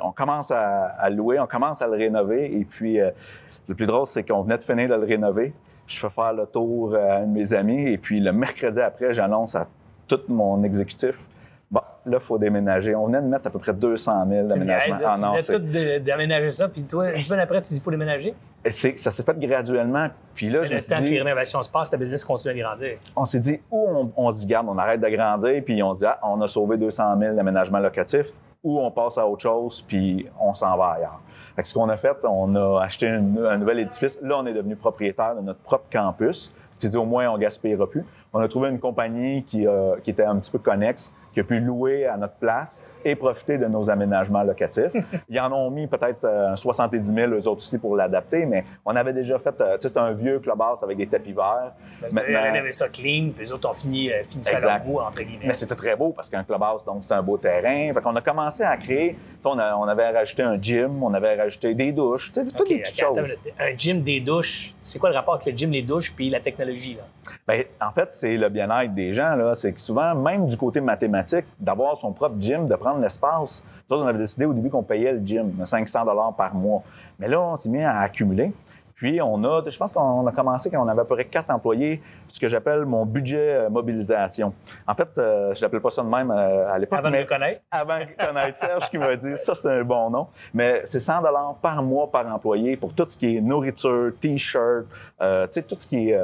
[0.04, 2.60] on commence à, à le louer, on commence à le rénover.
[2.60, 5.54] Et puis, le plus drôle, c'est qu'on venait de finir de le rénover.
[5.86, 7.90] Je fais faire le tour à un de mes amis.
[7.90, 9.68] Et puis, le mercredi après, j'annonce à
[10.08, 11.28] tout mon exécutif,
[11.72, 12.96] bon, là, il faut déménager.
[12.96, 14.96] On venait de mettre à peu près 200 000 Tu me d'aménagements.
[14.96, 17.84] niaises, Ah tu venais tout d'aménager ça, puis toi, une semaine après, tu dis qu'il
[17.84, 18.34] faut déménager?
[18.70, 20.10] Ça s'est fait graduellement.
[20.36, 21.98] Puis là, Mais je me le suis temps que dit, les rénovations se passent, ta
[21.98, 22.98] business continue à grandir.
[23.16, 25.94] on s'est dit, ou on, on se dit, garde, on arrête de grandir, puis on
[25.94, 28.28] se dit, ah, on a sauvé 200 000 d'aménagements locatifs,
[28.64, 31.22] ou on passe à autre chose, puis on s'en va ailleurs.
[31.56, 34.20] Fait que ce qu'on a fait, on a acheté une- un nouvel édifice.
[34.22, 36.54] Là, on est devenu propriétaire de notre propre campus.
[36.78, 38.06] Tu dit, au moins, on gaspillera plus.
[38.34, 41.44] On a trouvé une compagnie qui, euh, qui était un petit peu connexe, qui a
[41.44, 44.92] pu louer à notre place et profiter de nos aménagements locatifs.
[45.30, 48.66] Ils en ont mis peut-être euh, un 70 000, eux autres aussi, pour l'adapter, mais
[48.86, 51.72] on avait déjà fait, euh, tu sais, c'était un vieux clubhouse avec des tapis verts.
[52.10, 55.00] Vous avez rénové ça clean, puis les autres ont fini, euh, fini ça à goût,
[55.00, 55.48] entre guillemets.
[55.48, 57.94] Mais c'était très beau parce qu'un clubhouse, donc c'était un beau terrain.
[57.94, 59.12] Fait qu'on a commencé à créer.
[59.14, 62.40] tu sais, On, a- on avait rajouté un gym, on avait rajouté des douches, tu
[62.42, 63.18] sais, toutes OK, des petites choses.
[63.60, 66.40] Un gym, des douches, c'est quoi le rapport avec le gym, les douches, puis la
[66.40, 66.96] technologie?
[66.96, 67.04] Là?
[67.48, 69.36] Ben, en fait, c'est le bien-être des gens.
[69.36, 69.56] Là.
[69.56, 73.64] C'est que souvent, même du côté mathématique, d'avoir son propre gym, de prendre l'espace.
[73.90, 76.06] Nous autres, on avait décidé au début qu'on payait le gym, 500
[76.38, 76.84] par mois.
[77.20, 78.52] Mais là, on s'est mis à accumuler.
[78.96, 81.52] Puis, on a, je pense qu'on a commencé quand on avait à peu près quatre
[81.52, 84.54] employés, ce que j'appelle mon budget euh, mobilisation.
[84.88, 86.98] En fait, euh, je l'appelle pas ça de même euh, à l'époque.
[86.98, 87.62] Avant de mais- le connaître.
[87.70, 91.22] avant de connaître Serge qui m'a dit ça c'est un bon nom mais c'est 100
[91.22, 94.86] dollars par mois par employé pour tout ce qui est nourriture t-shirt
[95.22, 96.20] euh, tu sais tout ce qui est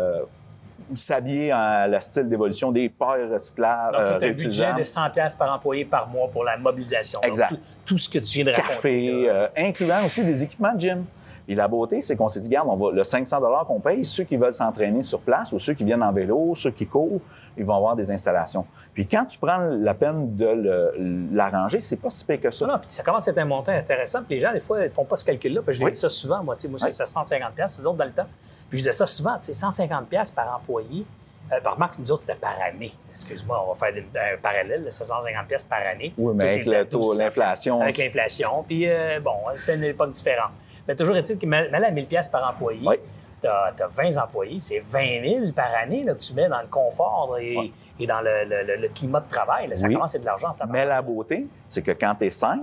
[0.97, 4.79] s'habiller à la style d'évolution des paires recyclables Donc, euh, tu as un budget réutilisables.
[4.79, 7.19] de 100 pièces par employé par mois pour la mobilisation.
[7.21, 7.49] Donc, Exact.
[7.49, 8.73] tout, tout ce que tu viens de raconter.
[8.73, 9.33] café, là.
[9.33, 11.05] euh, incluant aussi des équipements de gym.
[11.47, 14.23] Et la beauté, c'est qu'on s'est dit, regarde, on va, le 500 qu'on paye, ceux
[14.23, 17.19] qui veulent s'entraîner sur place ou ceux qui viennent en vélo, ceux qui courent,
[17.57, 18.65] ils vont avoir des installations.
[18.93, 22.65] Puis quand tu prends la peine de l'arranger, c'est pas si pire que ça.
[22.65, 24.19] Non, non, puis ça commence à être un montant intéressant.
[24.23, 25.61] Puis les gens, des fois, ils font pas ce calcul-là.
[25.65, 25.91] Puis je l'ai Oui.
[25.91, 26.43] dit ça souvent.
[26.43, 26.91] Moi, tu sais, moi, Oui.
[26.91, 28.27] c'est 150 pièces, nous autres, dans le temps.
[28.73, 31.05] Puis je disais ça souvent, tu sais, 150 pièces par employé.
[31.51, 32.91] Euh, par remarque, nous autres, c'était par année.
[33.11, 34.83] Excuse-moi, on va faire un parallèle.
[34.85, 36.11] là, C'est 150 pièces par année.
[36.17, 37.81] Oui, mais avec est à le taux, 1200 l'inflation.
[37.81, 38.63] Avec l'inflation.
[38.67, 40.49] Puis euh, bon, c'était une époque différente.
[40.87, 42.95] Mais toujours est-il que mais là, à 1000 pièces par employé, Oui.
[43.41, 46.67] tu as, 20 employés, c'est 20 000 par année là, que tu mets dans le
[46.67, 47.71] confort et,
[48.07, 49.67] dans le, le- le- le climat de travail.
[49.67, 49.75] là.
[49.75, 49.93] Ça Oui.
[49.93, 50.55] commence à être de l'argent.
[50.59, 52.61] en Mais la beauté, c'est que quand tu es 5,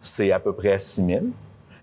[0.00, 1.20] c'est à peu près 6 000.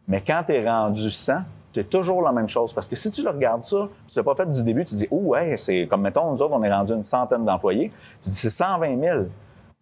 [0.08, 1.40] Mais quand tu es rendu 100,
[1.80, 2.74] es toujours la même chose.
[2.74, 5.08] Parce que si tu le regardes ça, tu n'as pas fait du début, tu dis,
[5.12, 7.92] oh, ouais, c'est comme, mettons, nous autres, on est rendu une centaine d'employés.
[8.22, 9.20] Tu dis, c'est 120 000.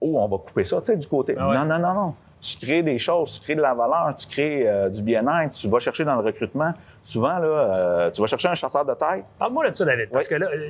[0.01, 1.35] Oh, on va couper ça, tu sais, du côté.
[1.37, 1.55] Ah ouais.
[1.57, 2.13] Non, non, non, non.
[2.41, 5.67] Tu crées des choses, tu crées de la valeur, tu crées euh, du bien-être, tu
[5.67, 6.73] vas chercher dans le recrutement.
[7.01, 9.23] Souvent, là, euh, tu vas chercher un chasseur de tête.
[9.39, 10.29] Parle-moi de ça, David, parce Oui.
[10.29, 10.69] que là, euh,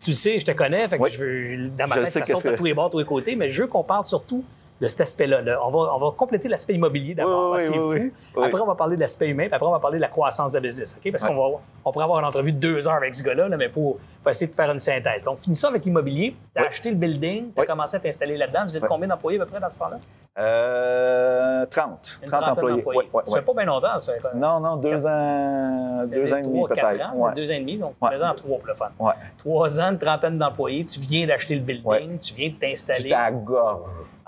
[0.00, 1.10] tu sais, je te connais, fait que Oui.
[1.10, 3.04] je veux, dans ma Je tête, ça saute à c'est- tous les bords, tous les
[3.04, 4.42] côtés, mais je veux qu'on parle surtout
[4.80, 5.42] de cet aspect-là.
[5.42, 5.58] là.
[5.64, 8.12] On, va, on va compléter l'aspect immobilier d'abord, Oui, oui, c'est oui, fou.
[8.36, 8.44] oui.
[8.46, 10.52] Après, on va parler de l'aspect humain, puis après, on va parler de la croissance
[10.52, 11.10] de business, OK?
[11.10, 13.56] Parce qu'on va, on pourrait avoir une entrevue de deux heures avec ce gars-là, là,
[13.56, 15.24] mais il faut, faut essayer de faire une synthèse.
[15.24, 16.36] Donc, finissons avec l'immobilier.
[16.54, 18.60] Tu as acheté le building, tu as commencé à t'installer là-dedans.
[18.64, 19.96] Vous êtes combien d'employés à peu près dans ce temps-là?
[20.40, 22.18] Euh, 30.
[22.22, 22.84] Une 30 trentaine employés.
[23.12, 23.22] ouais.
[23.34, 24.12] fait pas bien longtemps, ça.
[24.34, 27.34] Non, non, deux ans, deux ans et demi Trois, quatre peut-être.
[27.34, 28.90] deux ans et demi, donc deux ans, trois pour le fun.
[29.38, 33.02] Trois ans, une trentaine d'employés, tu viens d'acheter le building, tu viens de t'installer.
[33.02, 33.80] J'étais à gorge.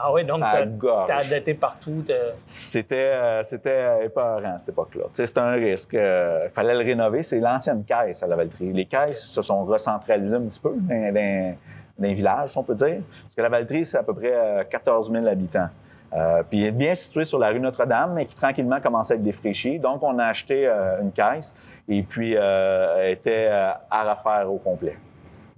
[0.02, 0.39] Ah oui, donc
[0.76, 1.08] gorge.
[1.08, 2.04] t'as adapté partout.
[2.46, 5.04] C'était, euh, c'était épeurant à cette époque-là.
[5.12, 5.92] C'était un risque.
[5.92, 7.22] Il fallait le rénover.
[7.22, 8.72] C'est l'ancienne caisse à la Valtrie.
[8.72, 11.54] Les caisses se sont recentralisées un petit peu dans, dans,
[11.98, 13.00] dans les villages, on peut dire.
[13.22, 15.68] Parce que la Valtrie, c'est à peu près euh, 14 000 habitants.
[16.12, 19.16] Euh, puis il est bien situé sur la rue Notre-Dame, mais qui tranquillement commençait à
[19.16, 19.78] être défraîchi.
[19.78, 21.54] Donc, on a acheté euh, une caisse
[21.88, 24.96] et puis euh, était euh, à refaire au complet.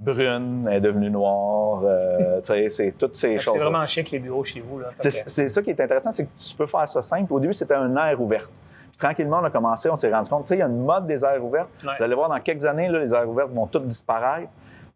[0.02, 1.82] Brune, elle est devenue noire.
[1.84, 3.54] euh, tu sais, c'est toutes ces choses.
[3.54, 4.80] C'est vraiment chic les bureaux chez vous.
[4.98, 7.32] C'est ça qui est intéressant, c'est que tu peux faire ça simple.
[7.32, 8.48] Au début, c'était un air ouvert.
[8.90, 10.84] Puis tranquillement, on a commencé, on s'est rendu compte, tu sais, il y a une
[10.84, 11.70] mode des aires ouvertes.
[11.84, 11.92] Ouais.
[11.98, 14.48] Vous allez voir, dans quelques années, là, les aires ouvertes vont toutes disparaître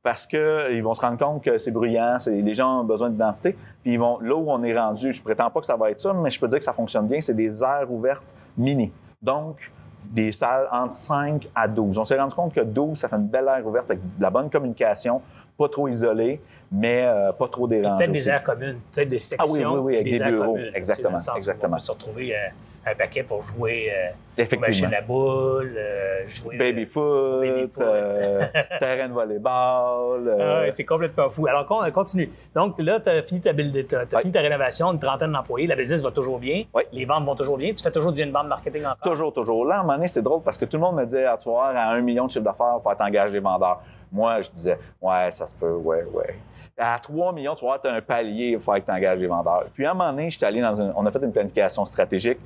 [0.02, 3.56] parce qu'ils vont se rendre compte que c'est bruyant, les gens ont besoin d'identité.
[3.82, 5.98] Puis ils vont, là où on est rendu, je prétends pas que ça va être
[6.00, 8.24] ça, mais je peux dire que ça fonctionne bien, c'est des aires ouvertes
[8.56, 8.92] mini.
[9.20, 9.72] Donc,
[10.10, 11.98] des salles entre 5 à 12.
[11.98, 14.30] On s'est rendu compte que 12, ça fait une belle aire ouverte avec de la
[14.30, 15.20] bonne communication,
[15.56, 16.40] pas trop isolée,
[16.70, 17.96] mais euh, pas trop dérangée.
[17.96, 19.46] Peut-être des aires communes, peut-être des sections.
[19.48, 20.52] Ah oui, oui, oui, avec des aires bureaux.
[20.54, 21.74] communes, Exactement, tu sais, exactement.
[21.74, 22.48] On peut se retrouver euh,
[22.88, 23.90] un paquet pour jouer
[24.38, 26.56] euh, machines à boules, euh, jouer.
[26.56, 27.82] Baby-foot, Baby-foot.
[27.82, 28.42] euh,
[28.78, 30.28] terrain de volleyball.
[30.28, 31.46] euh, Ah ouais, c'est complètement fou.
[31.48, 32.30] Alors, con- continue.
[32.54, 34.20] Donc, là, tu as fini ta, build- t'as Ouais.
[34.20, 35.66] fini ta rénovation, une trentaine d'employés.
[35.66, 36.64] La business va toujours bien.
[36.74, 36.84] Oui.
[36.92, 37.72] Les ventes vont toujours bien.
[37.74, 38.98] Tu fais toujours du inbound marketing encore?
[39.12, 39.64] Toujours, toujours.
[39.66, 41.36] Là, à un moment donné, c'est drôle parce que tout le monde me disait, ah,
[41.42, 43.80] tu vas à un million de chiffre d'affaires, il faut t'engager des vendeurs.
[44.12, 46.36] Moi, je disais, ouais, ça se peut, ouais, ouais.
[46.78, 49.26] À 3 millions, tu vois, tu as un palier, il faut que tu engages des
[49.26, 49.64] vendeurs.
[49.72, 52.38] Puis à un moment donné, j'étais allé dans une, on a fait une planification stratégique,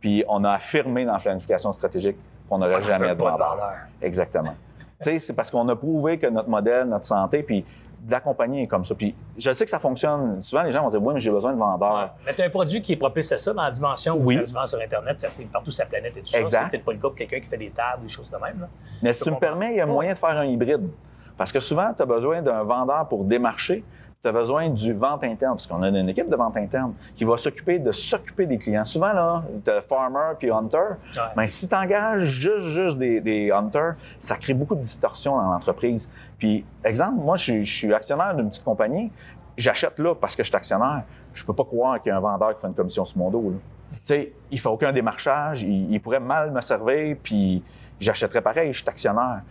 [0.00, 2.16] puis on a affirmé dans la planification stratégique
[2.48, 3.50] qu'on n'aurait jamais de de vendeurs.
[3.50, 3.74] vendeurs.
[4.00, 4.52] Exactement.
[5.02, 7.62] tu sais, c'est parce qu'on a prouvé que notre modèle, notre santé, puis
[8.00, 8.94] de la compagnie est comme ça.
[8.94, 10.40] Puis je sais que ça fonctionne.
[10.40, 12.14] Souvent, les gens vont dire, oui, mais j'ai besoin de vendeurs.
[12.24, 14.36] Mais tu as un produit qui est propice à ça dans la dimension où Oui.
[14.36, 16.38] ça se vend sur Internet, ça c'est partout sur la planète et tout ça.
[16.46, 18.60] C'est peut-être pas le cas pour quelqu'un qui fait des tables, des choses de même.
[18.60, 18.68] Là.
[19.02, 19.48] Mais Je si tu me comprends.
[19.50, 20.88] permets, il y a moyen de faire un hybride.
[21.36, 23.84] Parce que souvent, tu as besoin d'un vendeur pour démarcher.
[24.22, 27.24] Tu as besoin du vente interne, parce qu'on a une équipe de vente interne qui
[27.24, 28.84] va s'occuper de s'occuper des clients.
[28.86, 30.78] Souvent, là, tu as farmer puis hunter.
[31.16, 31.22] Ouais.
[31.36, 35.52] Mais si tu engages juste, juste des, des hunters, ça crée beaucoup de distorsions dans
[35.52, 36.08] l'entreprise.
[36.38, 39.12] Puis, exemple, moi, je, suis- je suis actionnaire d'une petite compagnie.
[39.58, 41.02] J'achète là parce que je suis actionnaire.
[41.34, 43.30] Je peux pas croire qu'il y a un vendeur qui fait une commission sur mon
[43.30, 43.50] dos.
[43.50, 43.56] là.
[43.92, 47.62] Tu sais, il fait aucun démarchage, il, il pourrait mal me servir, puis
[48.00, 49.42] j'achèterais pareil, je suis actionnaire.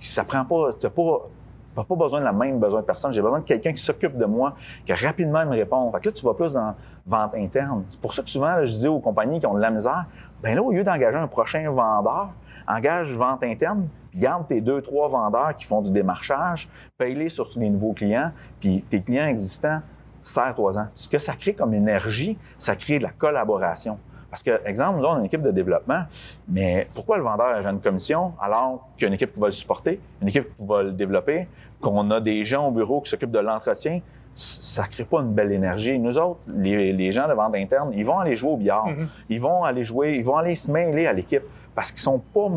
[0.00, 1.28] Ça prend pas, t'as pas,
[1.74, 3.12] pas besoin de la même besoin de personne.
[3.12, 4.54] J'ai besoin de quelqu'un qui s'occupe de moi,
[4.86, 5.92] qui rapidement me répond.
[5.92, 6.74] Là, tu vas plus dans
[7.06, 7.84] vente interne.
[7.90, 10.06] C'est pour ça que souvent, je dis aux compagnies qui ont de la misère,
[10.42, 12.30] ben là, au lieu d'engager un prochain vendeur,
[12.66, 17.48] engage vente interne, puis garde tes deux, trois vendeurs qui font du démarchage, paye-les sur
[17.56, 19.80] les nouveaux clients, puis tes clients existants,
[20.22, 20.88] serre-toi-en.
[20.94, 23.98] Ce que ça crée comme énergie, ça crée de la collaboration.
[24.30, 26.02] Parce que, exemple, nous, on a une équipe de développement,
[26.48, 29.46] mais pourquoi le vendeur a une commission alors qu'il y a une équipe qui va
[29.46, 31.46] le supporter, une équipe qui va le développer,
[31.80, 34.00] qu'on a des gens au bureau qui s'occupent de l'entretien?
[34.34, 35.98] Ça crée pas une belle énergie.
[35.98, 38.86] Nous autres, les, les gens de vente interne, ils vont aller jouer au billard.
[39.30, 42.48] Ils vont aller jouer, ils vont aller se mêler à l'équipe parce qu'ils sont pas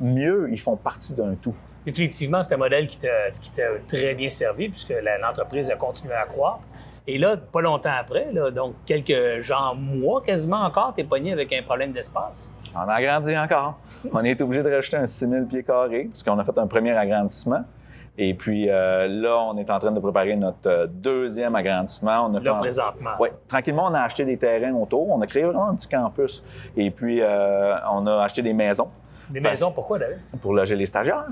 [0.00, 1.54] mieux, ils font partie d'un tout.
[1.84, 6.60] Définitivement, c'est un modèle qui t'a très bien servi puisque l'entreprise a continué à croître.
[7.10, 11.50] Et là, pas longtemps après, là, donc quelques genre mois quasiment encore, t'es pogné avec
[11.54, 12.52] un problème d'espace.
[12.74, 13.78] On a agrandi encore.
[14.12, 16.92] On est obligé de rajouter un 6000 pieds carrés, parce qu'on a fait un premier
[16.92, 17.64] agrandissement.
[18.18, 22.26] Et puis euh, là, on est en train de préparer notre euh, deuxième agrandissement.
[22.26, 23.12] On a Là, présentement.
[23.18, 25.08] Oui, tranquillement, on a acheté des terrains autour.
[25.08, 26.44] On a créé vraiment un petit campus.
[26.76, 28.88] Et puis, euh, on a acheté des maisons
[29.30, 30.18] Des Ben, maisons, pourquoi d'ailleurs?
[30.40, 31.26] pour loger les stagiaires.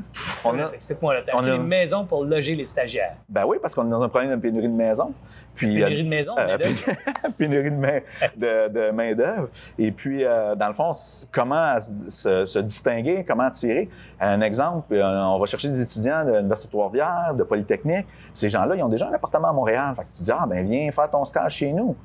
[0.45, 3.17] On a, Explique-moi, on a- une maison pour loger les stagiaires.
[3.29, 5.13] ben oui, parce qu'on est dans un problème de pénurie de maisons.
[5.55, 8.01] Puis, Pénurie euh, de maison, euh, pén- pénurie de main
[8.37, 9.49] de, de main d'œuvre.
[9.79, 10.91] Et puis, euh, dans le fond,
[11.33, 13.89] comment se, distinguer, comment tirer?
[14.21, 18.07] Un exemple, euh, on va chercher des étudiants de l'Université de Trois-Rivières, de Polytechnique.
[18.35, 19.95] Ces gens-là, ils ont déjà un appartement à Montréal.
[19.97, 21.97] Fait que tu dis, ah, ben viens faire ton stage chez nous.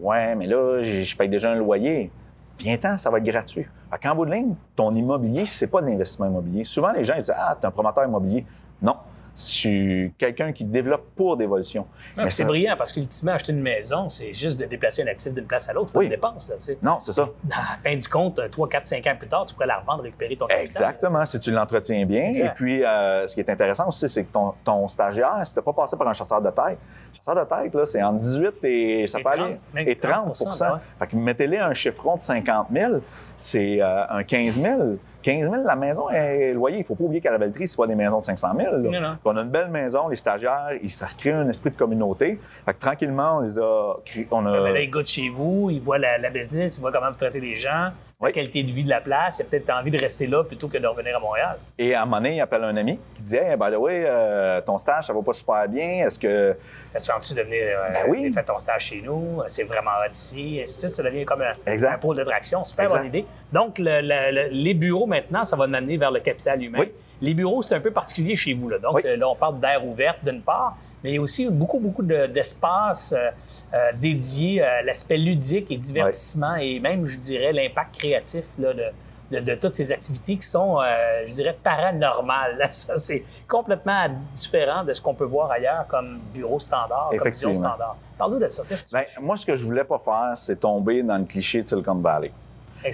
[0.00, 2.10] Ouais, mais là, je paye déjà un loyer.
[2.58, 3.66] Viens-t'en, ça va être gratuit.
[3.90, 6.64] Fait qu'en bout de ligne, ton immobilier, c'est pas de l'investissement immobilier.
[6.64, 8.44] Souvent, les gens ils disent, ah, t'es un promoteur immobilier.
[8.82, 8.96] Non.
[9.40, 11.86] Je suis quelqu'un qui développe pour d'évolution.
[12.16, 15.32] Ah, C'est ça- brillant parce qu'ultimement, acheter une maison, c'est juste de déplacer un actif
[15.32, 15.88] d'une place à l'autre.
[15.88, 16.06] C'est pas Oui.
[16.06, 16.78] une dépense, là, tu sais.
[16.82, 17.22] Non, c'est ça.
[17.52, 20.02] À la fin du compte, 3, 4, 5 ans plus tard, tu pourrais la revendre,
[20.02, 20.66] récupérer ton capital.
[20.66, 22.28] Exactement, si tu l'entretiens bien.
[22.30, 22.46] Exact.
[22.46, 25.62] Et puis, euh, ce qui est intéressant aussi, c'est que ton, ton stagiaire, si t'as
[25.62, 26.78] pas passé par un chasseur de tête,
[27.16, 29.40] chasseur de tête, là, c'est entre 18 et, ça Et peut 30,
[29.76, 30.78] aller, et 30 30 ben ouais.
[30.98, 32.94] Fait que mettez-les un chiffron de 50 000,
[33.36, 34.96] c'est euh, un 15 000.
[35.28, 36.78] 15 000, la maison est loyer.
[36.78, 38.70] Il faut pas oublier qu'à la Valtrie, c'est pas des maisons de 500 000.
[38.70, 38.78] là.
[38.78, 39.16] Non, non.
[39.26, 42.38] On a une belle maison, les stagiaires, ils, ça crée un esprit de communauté.
[42.64, 43.96] Fait que tranquillement, on les a.
[44.30, 44.70] On a...
[44.70, 47.40] Là, ils goûtent chez vous, ils voient la, la business, ils voient comment vous traitez
[47.40, 49.38] les gens, la qualité de vie de la place.
[49.38, 51.56] Il y a peut-être envie de rester là plutôt que de revenir à Montréal.
[51.78, 54.02] Et à un moment donné, il appelle un ami qui dit Hey, by the way,
[54.06, 56.04] euh, ton stage, ça va pas super bien.
[56.06, 56.56] Est-ce que.
[56.90, 58.32] Ça te sens-tu de venir euh, Ben oui.
[58.32, 59.40] faire ton stage chez nous?
[59.46, 60.58] C'est vraiment hot ici.
[60.58, 61.94] Et suite, ça devient comme un, Exact.
[61.94, 62.64] un pôle d'attraction.
[62.64, 62.98] Super Exact.
[62.98, 63.24] bonne idée.
[63.52, 66.78] Donc, le- le- le- les bureaux, maintenant, ça va nous amener vers le capital humain.
[66.80, 66.92] Oui.
[67.20, 68.68] Les bureaux, c'est un peu particulier chez vous.
[68.68, 68.78] Là.
[68.78, 69.02] Donc, Oui.
[69.06, 72.02] euh, là, on parle d'air ouvert d'une part, mais il y a aussi beaucoup, beaucoup
[72.02, 73.30] de- d'espaces euh,
[73.74, 78.84] euh, dédiés à l'aspect ludique et divertissement et même, je dirais, l'impact créatif là, de,
[79.30, 82.66] de, de toutes ces activités qui sont, euh, je dirais, paranormales.
[82.70, 87.52] Ça, c'est complètement différent de ce qu'on peut voir ailleurs comme bureau standard, comme vision
[87.52, 87.96] standard.
[88.16, 88.62] Parle-nous de ça.
[88.68, 91.24] Qu'est-ce que tu Ben, moi, ce que je voulais pas faire, c'est tomber dans le
[91.24, 92.32] cliché de Silicon Valley.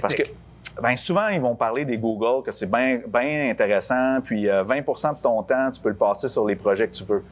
[0.00, 0.22] Parce que
[0.82, 5.16] ben, souvent, ils vont parler des Google, que c'est bien bien intéressant, puis euh, 20%
[5.16, 7.24] de ton temps, tu peux le passer sur les projets que tu veux.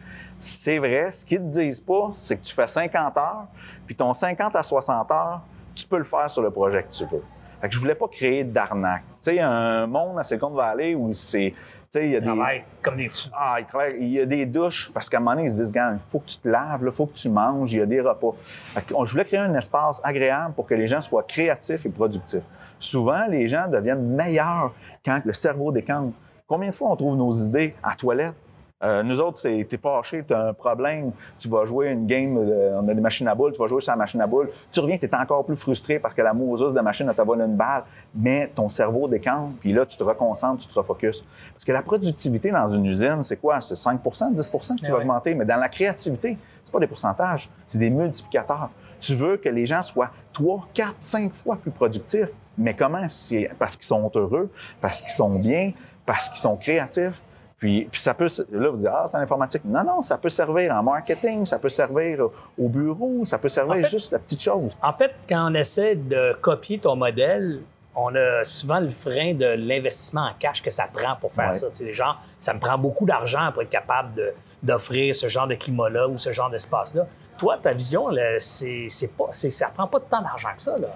[0.45, 1.11] C'est vrai.
[1.13, 3.47] Ce qu'ils te disent pas, c'est que tu fais 50 heures,
[3.87, 5.41] puis ton 50 à 60 heures,
[5.73, 7.23] tu peux le faire sur le projet que tu veux.
[7.61, 9.05] Fait que je voulais pas créer d'arnaque.
[9.23, 11.55] Tu sais, un monde à Silicon Valley où c'est...
[11.93, 12.27] Tu sais, il y a Ils des...
[12.27, 13.29] travaillent comme des fous.
[13.33, 13.99] Ah, ils travaillent.
[14.01, 16.19] Il y a des douches parce qu'à un moment donné, ils se disent, il faut
[16.19, 18.33] que tu te laves, il faut que tu manges, il y a des repas.
[18.41, 21.87] Fait que on- je voulais créer un espace agréable pour que les gens soient créatifs
[21.87, 22.43] et productifs.
[22.81, 24.73] Souvent, les gens deviennent meilleurs
[25.05, 26.15] quand le cerveau décante.
[26.49, 28.35] Combien de fois on trouve nos idées à la toilette?
[28.83, 32.81] Euh, nous autres, c'est t'es fâché, t'as un problème, tu vas jouer une game, euh,
[32.81, 34.81] on a des machines à boules, tu vas jouer sur la machine à boules, tu
[34.81, 37.57] reviens, t'es encore plus frustré parce que la moseuse de machine a t'a volé une
[37.57, 41.25] balle, mais ton cerveau décante, puis là, tu te reconcentres, tu te refocuses.
[41.53, 43.61] Parce que la productivité dans une usine, c'est quoi?
[43.61, 45.03] C'est 5% 10 que tu vas ouais.
[45.03, 48.71] augmenter, mais dans la créativité, c'est pas des pourcentages, c'est des multiplicateurs.
[48.99, 53.07] Tu veux que les gens soient 3, 4, 5 fois plus productifs, mais comment?
[53.09, 55.73] C'est parce qu'ils sont heureux, parce qu'ils sont bien,
[56.05, 57.21] parce qu'ils sont créatifs,
[57.63, 59.63] puis, puis ça peut, là, vous dites, ah, c'est en informatique.
[59.65, 62.19] Non, non, ça peut servir en marketing, ça peut servir
[62.59, 64.73] au bureau, ça peut servir En fait- juste la petite chose.
[64.83, 67.61] En fait, quand on essaie de copier ton modèle,
[67.95, 71.55] on a souvent le frein de l'investissement en cash que ça prend pour faire Ouais.
[71.55, 71.69] ça.
[71.71, 75.47] Tu sais, gens, ça me prend beaucoup d'argent pour être capable de- d'offrir ce genre
[75.47, 77.07] de climat-là ou ce genre d'espace-là.
[77.39, 80.77] Toi, ta vision, là, c'est c'est pas, c'est- ça prend pas tant d'argent que ça.
[80.79, 80.89] Là.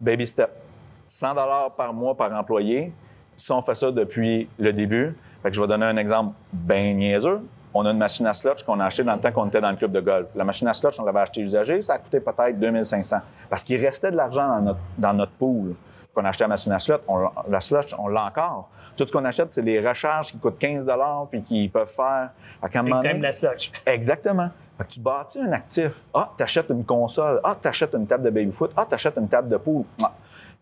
[0.00, 0.48] Baby step.
[1.10, 2.90] 100 dollars par mois par employé.
[3.36, 5.14] Si on fait ça depuis le début,
[5.46, 7.40] fait que je vais donner un exemple bien niaiseux.
[7.72, 9.70] On a une machine à slotch qu'on a achetée dans le temps qu'on était dans
[9.70, 10.26] le club de golf.
[10.34, 13.80] La machine à slotch, on l'avait achetée usagée, ça a coûté peut-être 2500 parce qu'il
[13.84, 15.74] restait de l'argent dans notre, dans notre pool.
[16.12, 18.70] Qu'on a acheté la machine à slot, on, l'a- slotch, on l'a encore.
[18.96, 20.90] Tout ce qu'on achète, c'est les recharges qui coûtent 15
[21.30, 22.30] puis qui peuvent faire...
[22.62, 22.68] À
[23.02, 23.70] donné- la sludge.
[23.84, 24.48] Exactement.
[24.78, 25.92] Fait que tu bâtis un actif.
[26.12, 27.40] Ah, t'achètes une console.
[27.44, 28.72] Ah, t'achètes une table de baby-foot.
[28.76, 29.84] Ah, t'achètes une table de pool.
[30.02, 30.12] Ah.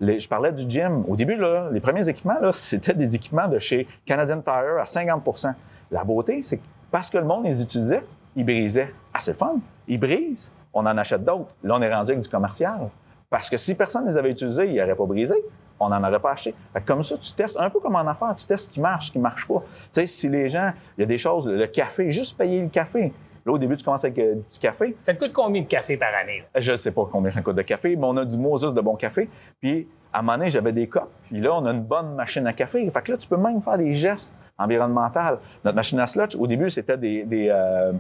[0.01, 1.05] Je parlais du gym.
[1.09, 5.55] Au début, là, les premiers équipements, c'était des équipements de chez Canadian Tire à 50%
[5.91, 8.05] La beauté, c'est que parce que le monde les utilisait,
[8.37, 8.95] ils brisaient.
[9.13, 9.57] Ah, c'est fun.
[9.89, 11.51] Ils brisent, on en achète d'autres.
[11.65, 12.89] Là, on est rendu avec du commercial.
[13.29, 15.35] Parce que si personne ne les avait utilisés, ils n'auraient pas brisé.
[15.81, 16.55] On n'en aurait pas acheté.
[16.87, 19.13] Comme ça, tu testes un peu comme en affaires, tu testes ce qui marche, ce
[19.13, 19.61] qui marche pas.
[19.61, 22.69] Tu sais, si les gens, il y a des choses, le café, juste payer le
[22.69, 23.13] café.
[23.47, 24.97] Là, au début, tu commences avec euh, du café.
[25.05, 26.45] Ça te coûte combien de café par année?
[26.55, 26.61] là?
[26.61, 28.81] Je ne sais pas combien ça coûte de café, mais on a du Moses de
[28.81, 29.29] bon café.
[29.61, 31.11] Puis, à un moment donné, j'avais des copes.
[31.29, 32.89] Puis là, on a une bonne machine à café.
[32.91, 35.41] Fait que là, tu peux même faire des gestes environnementaux.
[35.65, 37.93] Notre machine à slotch, au début, c'était des, des, euh,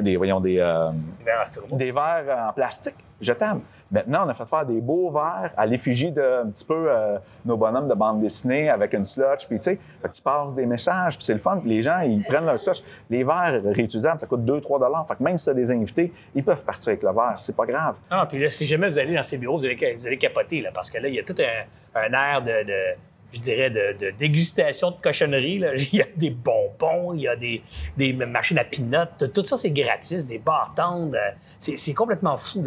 [0.00, 3.60] des, voyons, des, euh, Les verres en des verres en plastique jetables.
[3.90, 7.18] Maintenant, on a fait faire des beaux verres à l'effigie de un petit peu euh,
[7.44, 9.46] nos bonhommes de bande dessinée avec une slotch.
[9.48, 9.78] Puis, tu sais,
[10.12, 11.60] tu passes des messages, puis c'est le fun.
[11.64, 12.82] Les gens, ils prennent leur slotch.
[13.08, 16.44] Les verres réutilisables, ça coûte 2-3 Fait que même si tu as des invités, ils
[16.44, 17.34] peuvent partir avec le verre.
[17.36, 17.96] C'est pas grave.
[18.10, 20.60] Ah, puis là, si jamais vous allez dans ces bureaux, vous allez, vous allez capoter,
[20.60, 21.34] là, parce que là, il y a tout
[21.94, 25.58] un, air de- je dirais, de, de dégustation de cochonnerie.
[25.58, 25.74] Là.
[25.92, 27.62] Il y a des bonbons, il y a des,
[27.96, 29.32] des machines à pinottes.
[29.32, 31.14] Tout ça, c'est gratis, des bartendes.
[31.14, 32.64] euh, C'est complètement fou.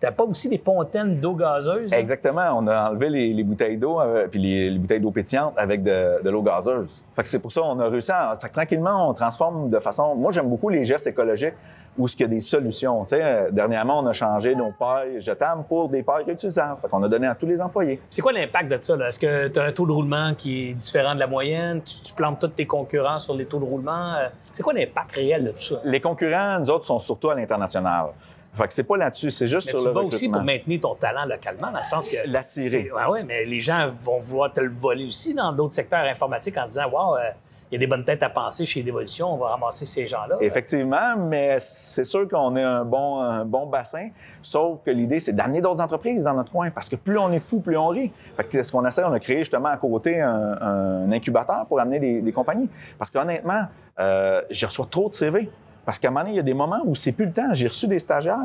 [0.00, 1.90] T'as pas aussi des fontaines d'eau gazeuse?
[1.90, 1.98] là?
[1.98, 2.46] Exactement.
[2.58, 5.82] On a enlevé les, les bouteilles d'eau, euh, puis les, les bouteilles d'eau pétillante avec
[5.82, 7.02] de, de l'eau gazeuse.
[7.14, 8.36] Fait que c'est pour ça qu'on a réussi à...
[8.40, 10.14] Fait que tranquillement, on transforme de façon...
[10.14, 11.54] Moi, j'aime beaucoup les gestes écologiques
[11.98, 13.04] où il y a des solutions.
[13.04, 16.80] Tu sais, euh, dernièrement, on a changé nos pailles jetables pour des pailles réutilisables.
[16.80, 18.00] Fait qu'on a donné à tous les employés.
[18.10, 18.96] C'est quoi l'impact de ça?
[18.96, 19.08] là?
[19.08, 21.82] Est-ce que tu as un taux de roulement qui est différent de la moyenne?
[21.82, 24.14] Tu, tu plantes tous tes concurrents sur les taux de roulement?
[24.14, 25.80] Euh, C'est quoi l'impact réel de tout ça?
[25.84, 28.06] Les concurrents, nous autres, sont surtout à l'international.
[28.52, 30.80] Fait que c'est pas là-dessus, c'est juste Mais sur tu le vas aussi pour maintenir
[30.80, 32.16] ton talent localement, dans le sens que.
[32.26, 32.90] L'attirer.
[32.90, 36.56] Ouais, ouais, mais les gens vont vouloir te le voler aussi dans d'autres secteurs informatiques
[36.56, 37.30] en se disant, wow, euh,
[37.70, 40.36] il y a des bonnes têtes à penser chez Dévolution, on va ramasser ces gens-là.
[40.40, 44.08] Effectivement, mais c'est sûr qu'on est un bon, bon bassin,
[44.42, 47.40] sauf que l'idée, c'est d'amener d'autres entreprises dans notre coin, parce que plus on est
[47.40, 48.12] fou, plus on rit.
[48.36, 52.20] Fait que ce qu'on essaie, on a créé justement à côté un, incubateur pour amener
[52.20, 52.68] des, compagnies.
[52.98, 53.64] Parce qu'honnêtement,
[53.98, 55.50] euh, je reçois trop de CV.
[55.84, 57.52] Parce qu'à un moment donné, il y a des moments où c'est plus le temps.
[57.52, 58.36] J'ai reçu des stagiaires.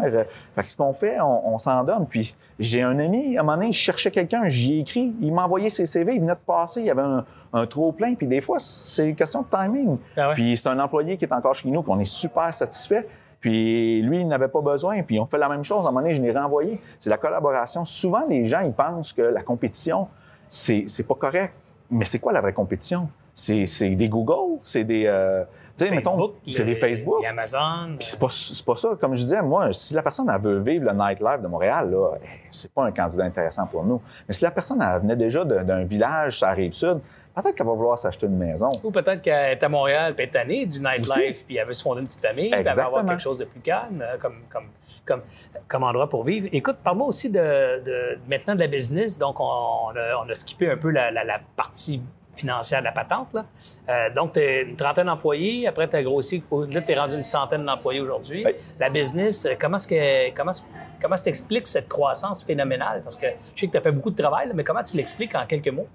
[0.63, 2.05] ce qu'on fait, on, on s'en donne.
[2.07, 5.33] Puis j'ai un ami, à un moment donné, je cherchais quelqu'un, j'y ai écrit, il
[5.33, 8.15] m'a envoyé ses CV, il venait de passer, il y avait un, un trop plein.
[8.15, 9.97] Puis des fois, c'est une question de timing.
[10.17, 10.33] Ah ouais?
[10.35, 13.07] Puis c'est un employé qui est encore chez nous, qu'on est super satisfait.
[13.39, 15.01] Puis lui, il n'avait pas besoin.
[15.03, 15.79] Puis on fait la même chose.
[15.85, 16.79] À un moment donné, je l'ai renvoyé.
[16.99, 17.85] C'est la collaboration.
[17.85, 20.07] Souvent, les gens, ils pensent que la compétition,
[20.47, 21.53] c'est, c'est pas correct.
[21.89, 23.09] Mais c'est quoi la vraie compétition?
[23.33, 25.05] C'est, c'est des Google, c'est des...
[25.07, 25.43] euh,
[25.77, 27.25] tu sais, mettons, Facebook, c'est des Facebook.
[27.27, 27.95] Amazon.
[27.97, 28.89] Puis c'est pas, c'est pas ça.
[28.99, 32.11] Comme je disais, moi, si la personne elle veut vivre le nightlife de Montréal, là,
[32.51, 34.01] c'est pas un candidat intéressant pour nous.
[34.27, 36.99] Mais si la personne elle venait déjà de- d'un village, ça arrive sud,
[37.35, 38.69] peut-être qu'elle va vouloir s'acheter une maison.
[38.83, 42.01] Ou peut-être qu'elle est à Montréal, puis est du nightlife, puis elle veut se fonder
[42.01, 44.67] une petite famille, puis elle va avoir quelque chose de plus calme euh, comme, comme,
[45.05, 45.21] comme,
[45.67, 46.47] comme endroit pour vivre.
[46.51, 49.17] Écoute, parle-moi aussi de, de- maintenant de la business.
[49.17, 52.01] Donc, on, on a, on a skippé un peu la, la- la partie
[52.33, 53.33] financière de la patente.
[53.33, 53.45] Là.
[53.89, 55.67] Euh, donc, tu as une trentaine d'employés.
[55.67, 56.41] Après, tu as grossi.
[56.71, 58.43] Là, tu es rendu une centaine d'employés aujourd'hui.
[58.45, 58.53] Oui.
[58.79, 63.01] La business, euh, comment est-ce que comment, t'expliques cette croissance phénoménale?
[63.03, 64.95] Parce que je sais que tu as fait beaucoup de travail, là, mais comment tu
[64.95, 65.87] l'expliques en quelques mots?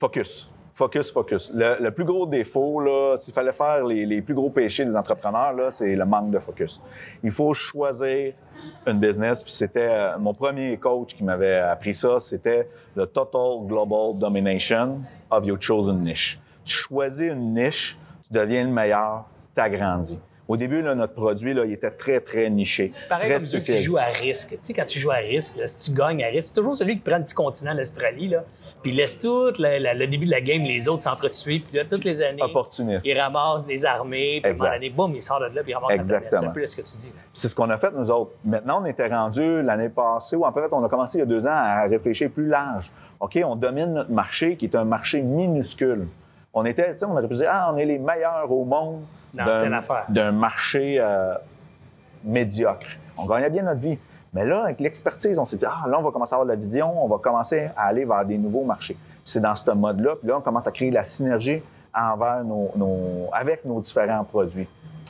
[0.00, 0.48] Focus.
[0.74, 1.50] Focus, focus.
[1.52, 2.80] Le, plus gros défaut,
[3.16, 6.80] s'il fallait faire les, plus gros péchés des entrepreneurs, c'est le manque de focus.
[7.24, 8.34] Il faut choisir
[8.86, 9.42] une business.
[9.42, 15.00] Puis c'était euh, mon premier coach qui m'avait appris ça, c'était le Total Global Domination
[15.32, 16.38] of your chosen niche.
[16.64, 19.24] Tu choisis une niche, tu deviens le meilleur,
[19.56, 20.20] t'agrandis.
[20.48, 22.92] Au début, là, notre produit, là, il était très, très niché.
[23.08, 24.48] Pareil très comme ceux qui jouent à risque.
[24.52, 26.74] Tu sais, quand tu joues à risque, là, si tu gagnes à risque, c'est toujours
[26.74, 28.44] celui qui prend le petit continent, l'Australie, là,
[28.82, 31.84] puis laisse tout la- la- le début de la game, les autres s'entretuer, puis là,
[31.84, 33.04] toutes les années, Opportuniste.
[33.06, 35.90] il ramasse des armées, puis à donné, boum, il sort de là, puis il ramasse
[35.90, 36.14] la planète.
[36.24, 36.40] Exactement.
[36.40, 37.12] C'est un peu ce que tu dis.
[37.34, 38.30] C'est ce qu'on a fait, nous autres.
[38.42, 41.26] Maintenant, on était rendu l'année passée, ou en fait, on a commencé il y a
[41.26, 42.90] deux ans à réfléchir plus large.
[43.20, 46.06] OK, on domine notre marché, qui est un marché minuscule.
[46.54, 49.02] On était, tu sais, on aurait pu dire, ah, on est les meilleurs au monde
[49.44, 49.60] d'un-
[50.32, 51.34] marché euh,
[52.24, 52.86] médiocre.
[53.16, 53.98] On gagnait bien notre vie.
[54.34, 56.52] Mais là, avec l'expertise, on s'est dit, ah, là, on va commencer à avoir de
[56.52, 58.96] la vision, on va commencer à aller vers des nouveaux marchés.
[59.24, 60.16] C'est dans ce mode-là.
[60.20, 61.62] Puis là, on commence à créer la synergie
[61.94, 64.68] envers nos, nos- avec nos différents produits.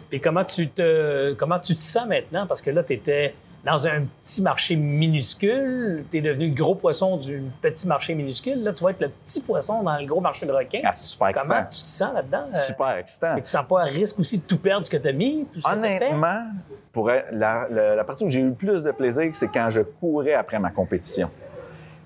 [0.08, 2.46] Puis comment tu te comment tu te sens maintenant?
[2.46, 3.34] Parce que là, tu étais
[3.64, 8.62] dans un petit marché minuscule, tu es devenu le gros poisson du petit marché minuscule.
[8.62, 10.78] Là, tu vas être le petit poisson dans le gros marché de requins.
[10.84, 11.64] Ah, c'est super Comment excitant.
[11.64, 12.46] tu te sens là-dedans?
[12.52, 13.36] Euh, Super excitant.
[13.36, 15.46] Et tu sens pas à risque aussi de tout perdre ce que tu as mis,
[15.52, 16.06] tout ce que tu fait?
[16.08, 16.44] Honnêtement,
[16.92, 19.80] pour la, la- la partie où j'ai eu le plus de plaisir, c'est quand je
[19.82, 21.28] courais après ma compétition.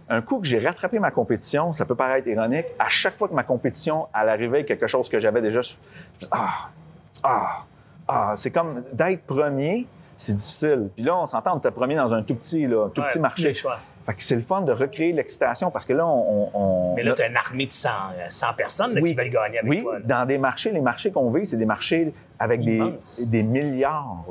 [0.08, 3.34] Un coup que j'ai rattrapé ma compétition, ça peut paraître ironique, à chaque fois que
[3.34, 5.60] ma compétition, arrivait avec quelque chose que j'avais déjà,
[6.30, 6.68] ah,
[7.22, 7.64] ah,
[8.08, 9.86] ah, c'est comme d'être premier,
[10.22, 10.88] c'est difficile.
[10.94, 13.06] Puis là, on s'entend, on était premier dans un tout petit, là, un tout Ouais,
[13.08, 13.54] petit petit marché.
[14.04, 16.94] Fait que c'est le fun de recréer l'excitation parce que là, on...
[16.96, 19.30] Mais là, tu as une armée de 100, euh, 100 personnes là, oui, qui veulent
[19.30, 19.98] gagner avec oui, toi.
[20.00, 20.04] là.
[20.04, 23.28] dans des marchés, les marchés qu'on vit, c'est des marchés avec des, Immense.
[23.28, 24.24] des milliards.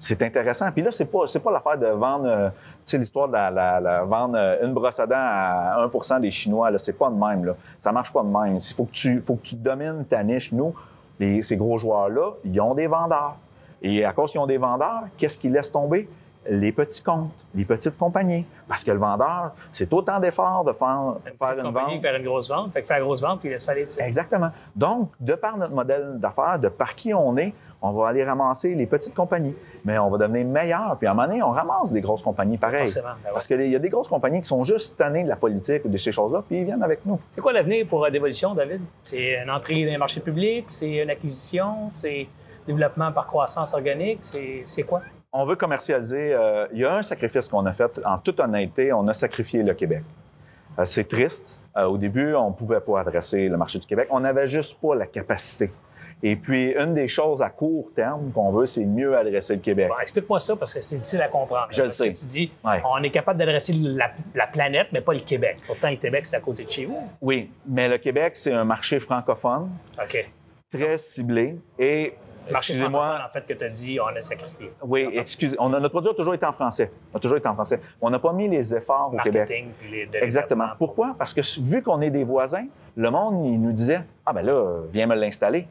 [0.00, 0.72] C'est intéressant.
[0.72, 3.52] Puis là, c'est pas, c'est pas l'affaire de vendre, euh, tu sais, l'histoire de la,
[3.52, 6.78] la- la- vendre euh, une brosse à dents à 1% des Chinois, là.
[6.78, 7.54] C'est pas de même, là.
[7.78, 8.56] Ça marche pas de même.
[8.56, 10.50] Il faut que tu, faut que tu domines ta niche.
[10.50, 10.74] Nous,
[11.20, 13.36] les- ces gros joueurs-là, ils ont des vendeurs.
[13.82, 16.08] Et à cause qu'ils ont des vendeurs, qu'est-ce qu'ils laissent tomber?
[16.48, 18.44] Les petits comptes, les petites compagnies.
[18.66, 22.00] Parce que le vendeur, c'est autant d'efforts de faire, Une faire une vente.
[22.00, 24.00] faire une grosse vente, fait que faire une grosse vente, puis laisse faire les petits.
[24.00, 24.50] Exactement.
[24.74, 28.74] Donc, de par notre modèle d'affaires, de par qui on est, on va aller ramasser
[28.74, 29.54] les petites compagnies.
[29.84, 30.96] Mais on va devenir meilleur.
[30.98, 32.80] Puis à un moment donné, on ramasse des grosses compagnies pareil.
[32.86, 33.32] Forcément, ben ouais.
[33.34, 35.88] Parce qu'il y a des grosses compagnies qui sont juste tannées de la politique ou
[35.88, 37.20] de ces choses-là, puis ils viennent avec nous.
[37.28, 38.80] C'est quoi l'avenir pour euh, Dévolution, David?
[39.02, 42.28] C'est une entrée dans les marchés publics, c'est une acquisition, c'est
[42.66, 45.02] développement par croissance organique, c'est quoi?
[45.32, 46.34] On veut commercialiser.
[46.34, 49.62] euh, il y a un sacrifice qu'on a fait, en toute honnêteté, on a sacrifié
[49.62, 50.02] le Québec.
[50.78, 51.62] Euh, c'est triste.
[51.76, 54.08] Euh, au début, on pouvait pas adresser le marché du Québec.
[54.10, 55.70] On n'avait juste pas la capacité.
[56.22, 59.88] Et puis, une des choses à court terme qu'on veut, c'est mieux adresser le Québec.
[59.88, 61.66] Bon, explique-moi ça parce que c'est difficile à comprendre.
[61.70, 62.12] Je le sais.
[62.12, 62.80] que tu dis, Ouais.
[62.84, 65.56] on est capable d'adresser la, la planète, mais pas le Québec.
[65.66, 67.02] Pourtant, le Québec, c'est à côté de chez vous.
[67.22, 70.30] Oui, mais le Québec, c'est un marché francophone, OK.
[70.70, 71.56] très ciblé.
[71.78, 72.14] Et,
[72.48, 74.72] excusez-moi, en fait, que tu as dit, on a sacrifié.
[74.82, 76.90] oui, excusez, on a, notre produit a toujours été en français.
[77.14, 77.80] A toujours été en français.
[78.00, 79.48] On n'a pas mis les efforts au Québec.
[79.48, 80.68] Marketing, puis les de Exactement.
[80.78, 81.14] Pourquoi?
[81.18, 82.66] Parce que vu qu'on est des voisins,
[82.96, 85.66] le monde, il nous disait, ah ben là, viens me l'installer.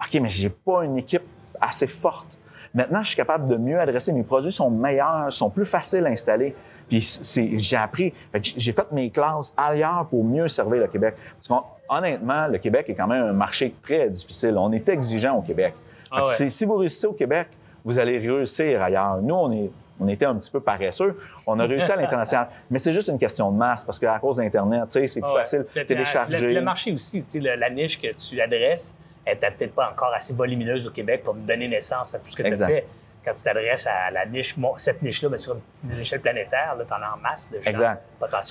[0.00, 1.22] OK, mais j'ai pas une équipe
[1.60, 2.26] assez forte.
[2.74, 4.12] Maintenant, je suis capable de mieux adresser.
[4.12, 6.54] Mes produits sont meilleurs, sont plus faciles à installer.
[6.88, 8.12] Puis c'est, j'ai appris,
[8.42, 11.16] j'ai fait mes classes ailleurs pour mieux servir le Québec.
[11.48, 14.56] Parce honnêtement, le Québec est quand même un marché très difficile.
[14.58, 15.74] On est exigeant au Québec.
[16.10, 16.50] Ah ouais.
[16.50, 17.48] Si vous réussissez au Québec,
[17.84, 19.18] vous allez réussir ailleurs.
[19.22, 21.18] Nous, on est on était un petit peu paresseux.
[21.46, 22.48] On a réussi à l'international.
[22.70, 25.38] Mais c'est juste une question de masse parce qu'à cause d'Internet, c'est plus Ah ouais.
[25.40, 26.38] facile Le- de télécharger.
[26.38, 28.94] Le, le marché aussi, le- la niche que tu adresses,
[29.24, 32.26] elle n'est peut-être pas encore assez volumineuse au Québec pour me donner naissance à tout
[32.26, 32.86] ce que tu fait.
[33.24, 36.96] Quand tu t'adresses à la niche, cette niche-là, ben, sur une échelle planétaire, tu en
[36.96, 38.02] as en masse de gens Exact.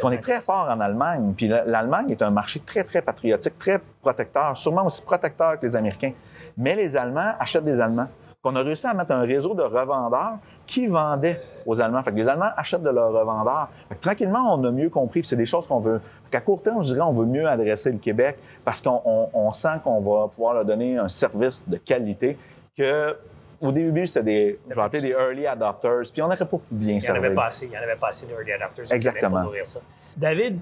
[0.01, 1.32] Qu'on est très fort en Allemagne.
[1.38, 5.66] Puis la- l'Allemagne est un marché très, très patriotique, très protecteur, sûrement aussi protecteur que
[5.68, 6.12] les Américains.
[6.58, 8.08] Mais les Allemands achètent des Allemands.
[8.47, 10.38] On a réussi à mettre un réseau de revendeurs
[10.68, 12.03] qui vendaient aux Allemands.
[12.03, 13.70] Fait que les Allemands achètent de leurs revendeurs.
[13.89, 15.24] Fait que tranquillement, on a mieux compris.
[15.26, 15.99] C'est des choses qu'on veut.
[16.30, 19.51] Qu'à court terme, je dirais, on veut mieux adresser le Québec parce qu'on on- on
[19.51, 22.38] sent qu'on va pouvoir leur donner un service de qualité
[22.78, 23.18] que
[23.62, 26.58] au début, c'était des, je vais appeler des early adopters, puis on n'aurait pas pu
[26.72, 27.66] bien Il n'y en avait pas assez.
[27.66, 29.36] Il y en avait pas assez de early adapters au Québec Exactement.
[29.38, 29.80] pour nourrir ça.
[30.18, 30.60] David,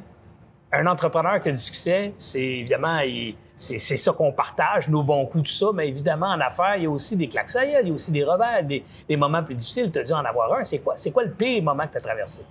[0.72, 5.26] un entrepreneur qui a du succès, c'est évidemment, il- c'est ça qu'on partage, nos bons
[5.26, 7.88] coups, tout ça, mais évidemment, en affaires, il y a aussi des claques à il
[7.88, 9.92] y a aussi des revers, des, des moments plus difficiles.
[9.92, 10.64] Tu as dû en avoir un.
[10.64, 12.46] C'est quoi, quoi le pire moment que tu as traversé?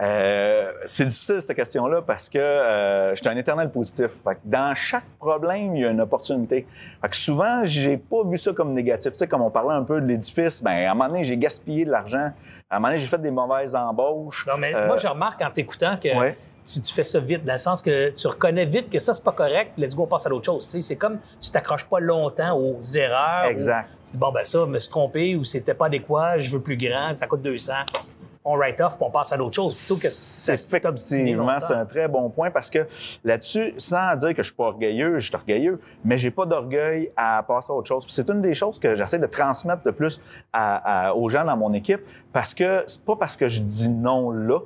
[0.00, 4.08] Euh, c'est difficile cette question-là parce que euh, je suis un éternel positif.
[4.24, 6.66] Fait que dans chaque problème, il y a une opportunité.
[7.00, 9.12] Fait que souvent, j'ai pas vu ça comme négatif.
[9.12, 11.36] Tu sais, comme on parlait un peu de l'édifice, ben à un moment donné, j'ai
[11.36, 12.32] gaspillé de l'argent.
[12.68, 14.44] À un moment donné, j'ai fait des mauvaises embauches.
[14.48, 16.36] Non, mais Euh, moi, je remarque en t'écoutant que Ouais.
[16.64, 19.24] Tu, tu fais ça vite, dans le sens que tu reconnais vite que ça, c'est
[19.24, 20.66] pas correct, let's go, on passe à l'autre chose.
[20.66, 23.44] C'est comme tu t'accroches pas longtemps aux erreurs.
[23.46, 23.88] Exact.
[23.90, 26.56] ou tu dis, bon, ben ça, je me suis trompé ou c'était pas adéquat, je
[26.56, 27.72] veux plus grand, ça coûte 200.
[28.44, 31.84] On write off puis on passe à l'autre chose plutôt que C'est effectivement, c'est un
[31.86, 32.88] très bon point parce que
[33.22, 37.12] là-dessus, sans dire que je suis pas orgueilleux, je suis orgueilleux, mais j'ai pas d'orgueil
[37.16, 38.04] à passer à autre chose.
[38.04, 40.20] Puis C'est une des choses que j'essaie de transmettre de plus
[40.52, 42.00] à- à- aux gens dans mon équipe
[42.32, 44.58] parce que c'est pas parce que je dis non là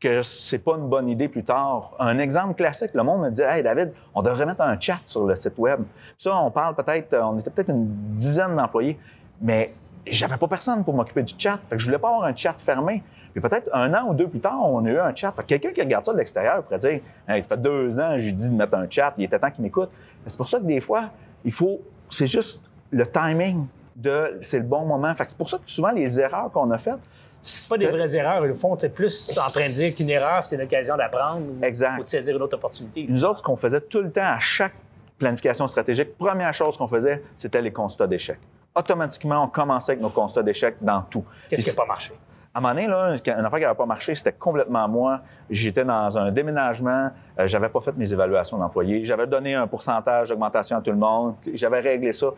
[0.00, 1.92] que c'est pas une bonne idée plus tard.
[1.98, 5.26] Un exemple classique, le monde me dit Hey David, on devrait mettre un chat sur
[5.26, 5.80] le site web.
[6.18, 8.98] Ça, on parle peut-être, on était peut-être une dizaine d'employés,
[9.40, 9.74] mais
[10.06, 11.58] j'avais pas personne pour m'occuper du chat.
[11.68, 13.02] Fait que je voulais pas avoir un chat fermé.
[13.32, 15.34] Puis peut-être un an ou deux plus tard, on a eu un chat.
[15.46, 18.48] Quelqu'un qui regarde ça de l'extérieur pourrait dire hey, ça fait deux ans, j'ai dit
[18.48, 19.90] de mettre un chat, il était temps qu'il m'écoute.
[20.26, 21.10] C'est pour ça que des fois,
[21.44, 21.80] il faut.
[22.08, 25.14] C'est juste le timing de c'est le bon moment.
[25.14, 27.00] Fait que c'est pour ça que souvent les erreurs qu'on a faites.
[27.48, 28.42] C'est pas des vraies erreurs.
[28.42, 31.64] Au fond, tu plus en train de dire qu'une erreur, c'est l'occasion d'apprendre ou-
[32.00, 33.06] de saisir une autre opportunité.
[33.08, 34.74] Nous autres, ce qu'on faisait tout le temps à chaque
[35.18, 38.38] planification stratégique, première chose qu'on faisait, c'était les constats d'échec.
[38.74, 41.24] Automatiquement, on commençait avec nos constats d'échec dans tout.
[41.48, 42.12] Qu'est-ce qui n'a pas marché?
[42.52, 45.20] À un moment donné, là, une affaire qui n'avait pas marché, c'était complètement moi.
[45.50, 50.30] J'étais dans un déménagement, euh, j'avais pas fait mes évaluations d'employés, j'avais donné un pourcentage
[50.30, 52.28] d'augmentation à tout le monde, j'avais réglé ça.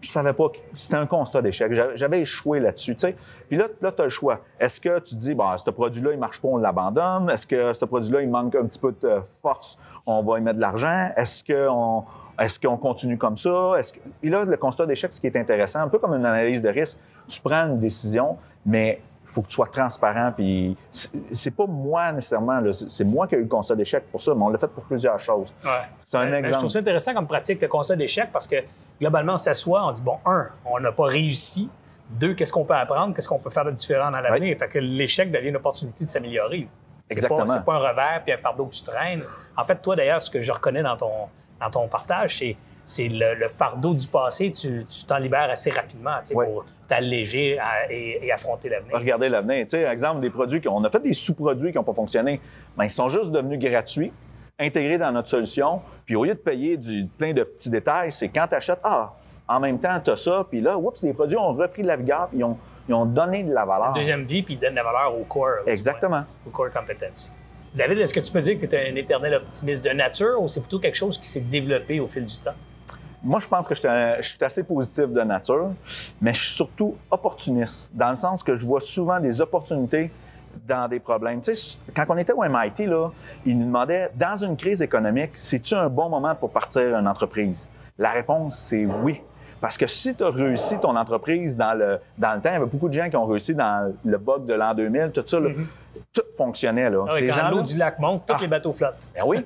[0.00, 1.72] Puis je savais pas que c'était un constat d'échec.
[1.94, 3.16] J'avais- échoué là-dessus, tu sais.
[3.48, 4.40] Puis là, là tu as le choix.
[4.58, 7.28] Est-ce que tu dis, bon, ce produit-là, il marche pas, on l'abandonne?
[7.30, 10.56] Est-ce que ce produit-là, il manque un petit peu de force, on va y mettre
[10.56, 11.10] de l'argent?
[11.16, 12.04] Est-ce qu'on
[12.38, 13.74] est-ce qu'on continue comme ça?
[13.78, 13.98] Est-ce que...
[14.22, 16.70] Puis là, le constat d'échec, ce qui est intéressant, un peu comme une analyse de
[16.70, 16.98] risque,
[17.28, 20.32] tu prends une décision, mais il faut que tu sois transparent.
[20.34, 20.74] Puis
[21.30, 24.42] c'est pas moi nécessairement, c'est moi qui ai eu le constat d'échec pour ça, mais
[24.42, 25.52] on l'a fait pour plusieurs choses.
[25.62, 25.70] Ouais.
[26.06, 26.58] C'est un Ben, ben, Je exemple.
[26.60, 28.56] trouve ça intéressant comme pratique, le constat d'échec, parce que
[29.00, 31.70] globalement, on s'assoit, on dit, bon, un, on n'a pas réussi.
[32.10, 33.14] Deux, qu'est-ce qu'on peut apprendre?
[33.14, 34.56] Qu'est-ce qu'on peut faire de différent dans l'avenir?
[34.58, 36.66] Fait que l'échec devient une opportunité de s'améliorer.
[37.08, 37.44] C'est Exactement.
[37.44, 39.22] Pas, c'est pas un revers puis un fardeau que tu traînes.
[39.56, 41.28] En fait, toi, d'ailleurs, ce que je reconnais dans ton,
[41.60, 45.70] dans ton partage, c'est, c'est le, le fardeau du passé, tu, tu t'en libères assez
[45.70, 46.46] rapidement tu sais, Ouais.
[46.46, 48.96] pour t'alléger et, et affronter l'avenir.
[48.96, 49.64] Regardez l'avenir.
[49.66, 52.40] Tu sais, exemple, des produits qu'on a fait des sous-produits qui n'ont pas fonctionné,
[52.76, 54.12] mais ils sont juste devenus gratuits,
[54.60, 55.80] intégrés dans notre solution.
[56.04, 59.14] Puis au lieu de payer du, plein de petits détails, c'est quand tu achètes, ah,
[59.48, 61.96] en même temps, tu as ça, puis là, oups, les produits ont repris de la
[61.96, 62.56] vigueur, puis ils ont,
[62.88, 63.92] ils ont donné de la valeur.
[63.92, 65.66] Deuxième vie, puis il donne la valeur au core.
[65.66, 66.22] Exactement.
[66.46, 67.32] Au core competency.
[67.74, 70.48] David, est-ce que tu peux dire que tu es un éternel optimiste de nature ou
[70.48, 72.54] c'est plutôt quelque chose qui s'est développé au fil du temps?
[73.22, 75.72] Moi, je pense que je suis assez positif de nature,
[76.20, 80.10] mais je suis surtout opportuniste, dans le sens que je vois souvent des opportunités
[80.70, 81.40] dans des problèmes.
[81.40, 83.10] Tu sais, quand on était au MIT, là,
[83.44, 87.68] ils nous demandaient, dans une crise économique, c'est-tu un bon moment pour partir une entreprise?
[87.98, 89.20] La réponse, c'est oui.
[89.60, 92.56] Parce que si tu as réussi ton entreprise dans le, dans le temps, il y
[92.56, 95.38] avait beaucoup de gens qui ont réussi dans le bug de l'an 2000, tout ça,
[95.38, 95.50] là,
[96.14, 96.88] tout fonctionnait.
[96.88, 97.04] Là.
[97.06, 98.40] Ah oui, Ces quand gens-là- l'eau du lac monte, tous Ah.
[98.40, 99.10] les bateaux flottent.
[99.14, 99.44] ben oui.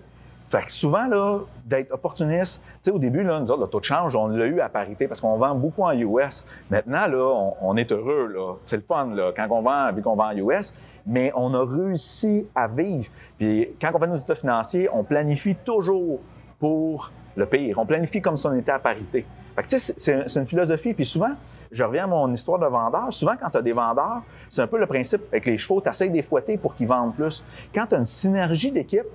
[0.51, 3.81] Fait que souvent, là, d'être opportuniste, tu sais, au début, là, nous autres, le taux
[3.81, 6.47] de change, on l'a eu à parité parce qu'on vend beaucoup en US.
[6.70, 8.55] Maintenant, là, on, on est heureux, là.
[8.62, 10.72] C'est le fun, là, quand on vend, vu qu'on vend en US.
[11.07, 13.11] Mais on a réussi à vivre.
[13.39, 16.21] Puis quand on fait nos états financiers, on planifie toujours
[16.59, 17.79] pour le pire.
[17.79, 19.27] On planifie comme si on était à parité.
[19.55, 20.95] Fait que, c'est une philosophie.
[20.95, 21.33] Puis souvent,
[21.71, 23.13] je reviens à mon histoire de vendeur.
[23.13, 25.89] Souvent, quand tu as des vendeurs, c'est un peu le principe avec les chevaux, tu
[25.89, 27.45] essaies de les fouetter pour qu'ils vendent plus.
[27.75, 29.07] Quand tu as une synergie d'équipe,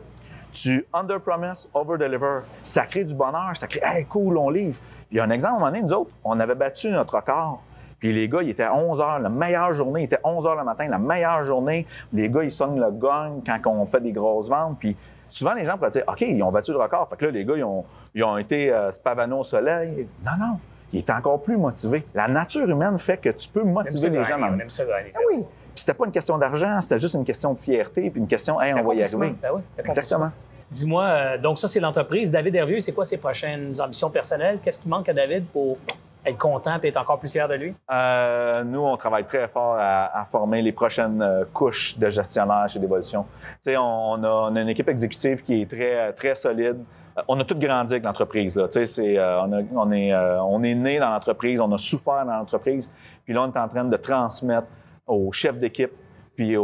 [0.52, 2.40] Tu under-promise, over-deliver.
[2.64, 4.78] Ça crée du bonheur, ça crée, hey, cool, on livre.
[5.12, 7.16] Il y a un exemple, à un moment donné, nous autres, on avait battu notre
[7.16, 7.62] record.
[8.00, 10.56] Puis les gars, ils étaient à 11 heures, la meilleure journée, il était 11 heures
[10.56, 11.86] le matin, la meilleure journée.
[12.14, 14.78] Les gars, ils sonnent le gong quand on fait des grosses ventes.
[14.80, 14.95] Puis
[15.30, 17.10] souvent, les gens pourraient dire, OK, ils ont battu le record.
[17.10, 17.84] Fait que là, les gars, ils ont,
[18.16, 20.08] ils ont été euh, spavano au soleil.
[20.26, 20.60] Non, non.
[20.93, 22.06] Ils étaient encore plus motivés.
[22.16, 24.39] La nature humaine fait que tu peux motiver les gens.
[24.39, 24.47] Dans...
[24.47, 25.12] On aime ça gagner.
[25.14, 25.38] Ah oui.
[25.39, 28.60] Puis c'était pas une question d'argent, c'était juste une question de fierté, puis une question,
[28.60, 29.36] hey, on va y arriver.
[29.41, 30.32] Ben oui, Exactement.
[30.72, 32.32] Dis-moi, euh, donc ça, c'est l'entreprise.
[32.32, 34.60] David Hervieux, c'est quoi ses prochaines ambitions personnelles?
[34.64, 35.78] Qu'est-ce qui manque à David pour
[36.26, 37.76] être content et être encore plus fier de lui?
[37.91, 42.80] Euh, nous, on travaille très fort à, former les prochaines euh, couches de gestionnaires chez
[42.80, 43.26] Dévolution.
[43.67, 46.84] On, a, on a une équipe exécutive qui est très, très solide.
[47.17, 48.55] Euh, On a tout grandi avec l'entreprise.
[48.55, 48.67] Là.
[48.76, 52.91] Euh, on, on, est, euh, on est né dans l'entreprise, on a souffert dans l'entreprise.
[53.26, 54.67] Puis là, on est en train de transmettre
[55.07, 55.91] aux chefs d'équipe,
[56.40, 56.56] puis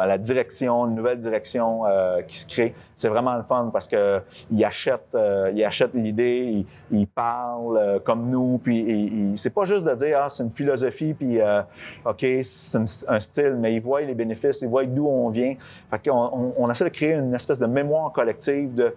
[0.00, 2.74] à la direction, une nouvelle direction euh, qui se crée.
[2.94, 5.68] C'est vraiment le fun parce que ils achètent, euh, ils
[6.00, 10.44] l'idée, ils, ils parlent euh, comme nous, puis c'est pas juste de dire ah c'est
[10.44, 11.60] une philosophie, puis euh,
[12.06, 15.56] ok c'est un, style, mais ils voient les bénéfices, ils voient d'où on vient.
[15.90, 18.94] Fait qu'on on, essaie de créer une espèce de mémoire collective de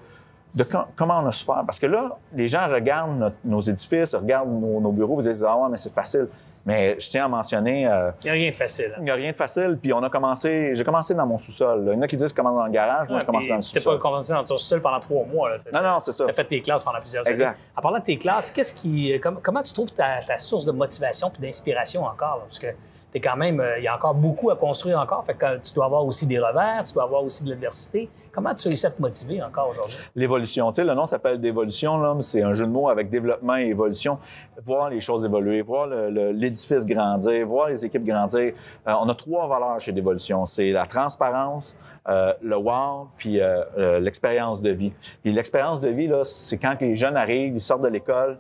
[0.54, 1.64] de com- comment on a souffert.
[1.66, 5.68] Parce que là, les gens regardent nos édifices, regardent nos, bureaux, ils disent Ah ouais,
[5.70, 6.30] mais c'est facile.
[6.68, 8.88] Mais je tiens à mentionner, euh, Il n'y a rien de facile.
[8.92, 8.98] hein.
[8.98, 9.78] il n'y a rien de facile.
[9.80, 11.86] Puis on a commencé, j'ai commencé dans mon sous-sol.
[11.86, 11.92] là.
[11.94, 13.48] Il y en a qui disent que je commence dans le garage, moi je commence
[13.48, 14.00] dans le Tu n'as pas sous-sol.
[14.00, 15.50] commencé dans ton sol pendant trois mois.
[15.52, 16.26] Là, Non, non, c'est ça.
[16.26, 17.46] Tu as fait tes classes pendant plusieurs Exact.
[17.50, 17.58] années.
[17.78, 20.66] En parlant de tes classes, qu'est-ce qui, euh, com- comment tu trouves ta, ta source
[20.66, 22.38] de motivation et d'inspiration encore?
[22.38, 22.44] là?
[22.48, 22.68] Parce que
[23.16, 25.24] t'es quand même, euh, il y a encore beaucoup à construire encore.
[25.24, 28.10] Fait que euh, tu dois avoir aussi des revers, tu dois avoir aussi de l'adversité.
[28.34, 29.98] Comment tu réussis à te motiver encore aujourd'hui?
[30.16, 30.70] L'évolution.
[30.74, 33.56] Tu sais, le nom s'appelle d'évolution, là, mais c'est un jeu de mots avec développement
[33.56, 34.20] et évolution.
[34.66, 38.52] Voir les choses évoluer, voir l'édifice grandir, voir les équipes grandir.
[38.86, 40.46] Euh, on a trois valeurs chez Dévolution.
[40.46, 43.40] C'est la transparence, le wow, puis
[43.78, 44.92] l'expérience de vie.
[45.24, 48.38] Puis l'expérience de vie, là, c'est quand les jeunes arrivent, ils sortent de l'école,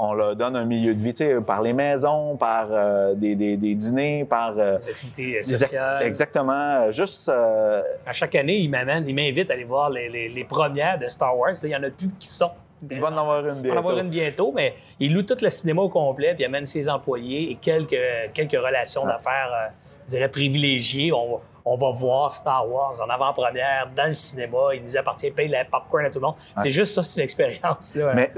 [0.00, 3.34] on leur donne un milieu de vie, tu sais, par les maisons, par euh, des,
[3.34, 4.54] des- des dîners, par...
[4.56, 6.02] euh, Les activités euh, des sociales.
[6.06, 6.52] exactement.
[6.86, 10.28] euh, Juste euh, À chaque année, ils m'amènent, ils m'invitent à aller voir les, les-
[10.28, 11.52] les premières de Star Wars.
[11.62, 12.56] Il y en a plus qui sortent.
[12.88, 13.78] il va en avoir une va en bientôt.
[13.78, 16.88] avoir une bientôt, mais il loue tout le cinéma au complet, puis il amène ses
[16.88, 17.98] employés et quelques,
[18.34, 19.68] quelques relations d'affaires, euh,
[20.06, 21.12] je dirais, privilégiées.
[21.12, 21.40] On,
[21.70, 24.56] on va voir Star Wars en avant-première, dans le cinéma.
[24.74, 26.34] Il nous appartient, paye la popcorn à tout le monde.
[26.56, 27.94] C'est juste ça, c'est une expérience.
[27.94, 28.14] Là.
[28.14, 28.32] Mais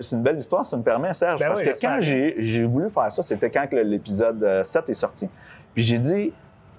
[0.00, 2.88] c'est une belle histoire, ça me permet, Serge, Ben parce oui, que quand j'ai voulu
[2.88, 5.28] faire ça, c'était quand l'épisode euh, 7 est sorti.
[5.74, 6.32] Puis j'ai dit,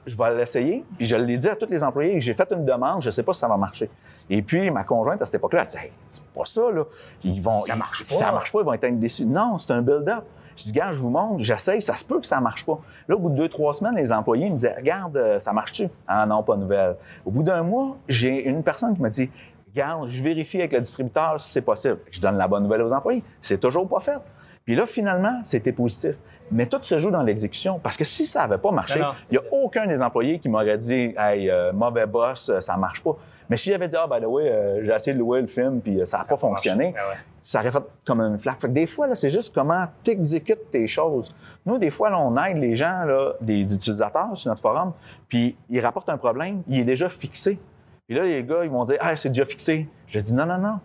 [0.07, 0.83] je vais l'essayer.
[0.97, 3.33] Puis je l'ai dit à tous les employés, j'ai fait une demande, je sais pas
[3.33, 3.89] si ça va marcher.
[4.29, 6.83] Et puis ma conjointe à cette époque-là, elle dit, hey, c'est pas ça, là.
[7.23, 8.25] Ils vont, Ça ils- marche si pas.
[8.25, 9.25] ça marche pas, ils vont être déçus.
[9.25, 10.23] Non, c'est un build-up.
[10.55, 12.79] Je dis, gars, je vous montre, j'essaye, ça se peut que ça marche pas.
[13.07, 15.87] Là, au bout de deux, trois semaines, les employés me disaient, regarde, euh, ça marche-tu?
[16.07, 16.95] Ah non, pas de nouvelle.
[17.25, 19.29] Au bout d'un mois, j'ai une personne qui m'a dit,
[19.73, 21.99] regarde, je vérifie avec le distributeur si c'est possible.
[22.09, 23.23] Je donne la bonne nouvelle aux employés.
[23.41, 24.19] C'est toujours pas fait.
[24.65, 26.15] Puis là, finalement, c'était positif.
[26.51, 27.79] Mais tout se joue dans l'exécution.
[27.79, 29.11] Parce que si ça n'avait pas marché, non.
[29.29, 32.77] il n'y a aucun des employés qui m'aurait dit, hey, euh, mauvais boss, euh, ça
[32.77, 33.15] marche pas.
[33.49, 36.05] Mais si j'avais dit, ah, ben euh, j'ai essayé de louer le film, puis euh,
[36.05, 37.15] ça n'a pas fonctionné, Ah ouais.
[37.47, 38.59] Ça aurait fait comme une flaque.
[38.59, 41.33] Fait que des fois, là, c'est juste comment tu exécutes tes choses.
[41.65, 44.93] Nous, des fois, là, on aide les gens, là, des, des utilisateurs sur notre forum,
[45.29, 47.59] puis ils rapportent un problème, il est déjà fixé.
[48.07, 49.87] Puis là, les gars, ils vont dire, ah, c'est déjà fixé.
[50.07, 50.79] Je dis, non, non, non.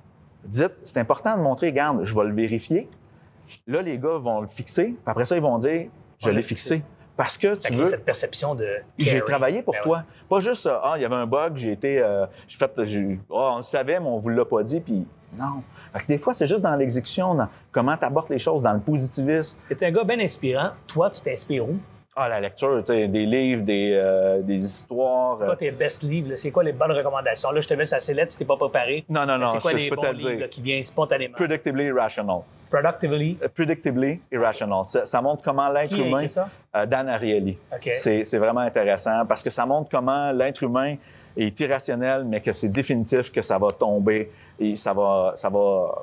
[0.45, 2.89] Dites, c'est important de montrer, regarde, je vais le vérifier.
[3.67, 5.89] Là, les gars vont le fixer, puis après ça, ils vont dire,
[6.19, 6.83] je l'ai fixé.
[7.17, 7.85] Parce que tu veux.
[7.85, 8.67] cette perception de.
[8.99, 9.97] J'ai travaillé pour Ben toi.
[9.99, 10.03] ouais.
[10.29, 11.99] Pas juste, ah, il y avait un bug, j'ai été.
[11.99, 12.71] euh, j'ai fait.
[12.85, 15.07] j'ai- Ah, on le savait, mais on vous l'a pas dit, puis
[15.39, 15.63] non.
[15.93, 18.73] Fait que des fois, c'est juste dans l'exécution, dans comment tu abordes les choses, dans
[18.73, 19.59] le positivisme.
[19.69, 20.71] T'es un gars bien inspirant.
[20.87, 21.77] Toi, tu t'inspires où?
[22.17, 25.37] Ah, la lecture, tu des livres, des, euh, des histoires.
[25.39, 26.35] C'est euh, quoi tes best livres?
[26.35, 27.51] C'est quoi les bonnes recommandations?
[27.53, 29.05] Là, je te mets sa sellette si t'es pas préparé.
[29.09, 31.35] Non, non, non, C'est quoi les je bons livres là, qui viennent spontanément?
[31.37, 32.41] Predictably irrational.
[32.69, 33.39] Productively?
[33.43, 34.85] Euh, Predictably irrational.
[34.85, 36.19] Ça, ça montre comment l'être Qui humain.
[36.19, 36.49] écrit ça?
[36.77, 37.57] Euh, Dan Ariely.
[37.73, 37.89] OK.
[37.93, 40.97] C'est c'est vraiment intéressant parce que ça montre comment l'être humain
[41.47, 45.95] est irrationnel, mais que c'est définitif que ça va tomber et ça va, ça va.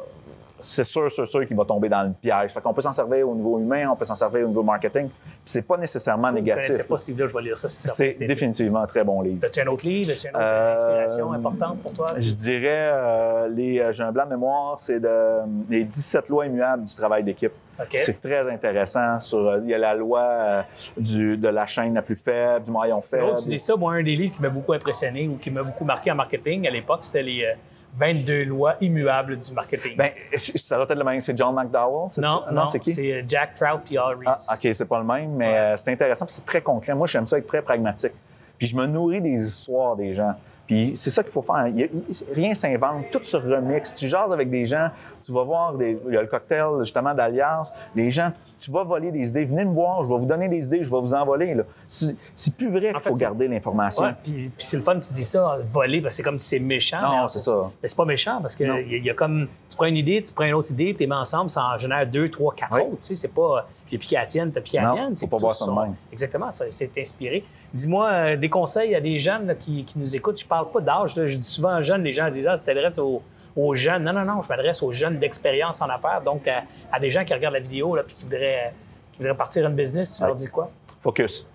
[0.59, 2.51] C'est sûr, sûr, sûr qu'il va tomber dans le piège.
[2.51, 5.07] Fait qu'on peut s'en servir au niveau humain, on peut s'en servir au niveau marketing.
[5.09, 6.65] Puis c'est pas nécessairement Je ne négatif.
[6.67, 7.69] connaissais pas ce livre-là, je vais lire ça.
[7.69, 9.45] si C'est définitivement un très bon livre.
[9.45, 10.11] As-tu un autre livre?
[10.11, 12.05] As-tu une autre Euh, inspiration importante pour toi?
[12.17, 15.39] Je dirais, euh, les, euh, j'ai un blanc de mémoire, c'est de,
[15.69, 17.53] les 17 lois immuables du travail d'équipe.
[17.79, 17.95] OK.
[17.99, 19.19] C'est très intéressant.
[19.19, 20.61] Sur, euh, il y a la loi euh,
[20.97, 23.35] du, de la chaîne la plus faible, du maillon C'est faible.
[23.41, 23.75] tu dis ça.
[23.75, 26.67] Moi, un des livres qui m'a beaucoup impressionné ou qui m'a beaucoup marqué en marketing
[26.67, 27.53] à l'époque, c'était les euh,
[27.97, 29.95] 22 lois immuables du marketing.
[29.97, 31.19] Ben, ça doit être le même?
[31.19, 32.09] C'est John McDowell?
[32.17, 32.51] non, ça?
[32.51, 32.93] non, c'est qui?
[32.93, 34.47] c'est euh, Jack Trout puis Al Ah, Reese.
[34.53, 36.93] OK, c'est pas le même, mais euh, c'est intéressant puis c'est très concret.
[36.93, 38.13] Moi, j'aime ça être très pragmatique.
[38.57, 40.33] Puis je me nourris des histoires des gens.
[40.65, 41.67] Puis c'est ça qu'il faut faire.
[41.67, 43.95] Il a- il- rien s'invente, tout se remixe.
[43.95, 44.89] Tu jases avec des gens,
[45.25, 47.71] tu vas voir, des, il y a le cocktail justement d'Alliance.
[47.95, 49.45] Les gens, tu vas voler des idées.
[49.45, 51.53] Venez me voir, je vais vous donner des idées, je vais vous envoler.
[51.53, 51.63] là.
[51.87, 54.03] C'est plus vrai qu'il faut garder l'information.
[54.05, 56.49] Ouais, puis, puis c'est le fun, tu dis ça, voler, parce que c'est comme si
[56.49, 57.01] c'est méchant.
[57.01, 57.69] Non, en c'est ça.
[57.81, 58.75] Mais c'est pas méchant parce Non.
[58.75, 59.47] y, a- il y a comme.
[59.69, 61.77] Tu prends une idée, tu prends une autre idée, tu les mets ensemble, ça en
[61.77, 62.81] génère deux, trois, quatre Oui.
[62.81, 62.99] autres.
[63.01, 63.67] Tu sais, c'est pas.
[63.89, 65.09] J'ai piqué à la tienne, t'as piqué à la mienne.
[65.09, 65.95] faut C'est pas voir ça même.
[66.11, 67.43] Exactement, ça, c'est inspiré.
[67.73, 70.39] Dis-moi euh, des conseils à des jeunes là, qui, qui nous écoutent.
[70.41, 72.97] Je parle pas d'âge, je dis souvent aux jeunes, les gens disent Ah, ça t'adresse
[72.99, 73.21] aux,
[73.57, 74.03] aux jeunes.
[74.03, 77.25] Non, non, non, je m'adresse aux jeunes d'expérience en affaires, donc à, à des gens
[77.25, 78.73] qui regardent la vidéo là, puis qui voudraient,
[79.11, 80.17] qui voudraient partir une business.
[80.17, 80.69] Tu leur dis quoi?
[81.01, 81.45] Focus.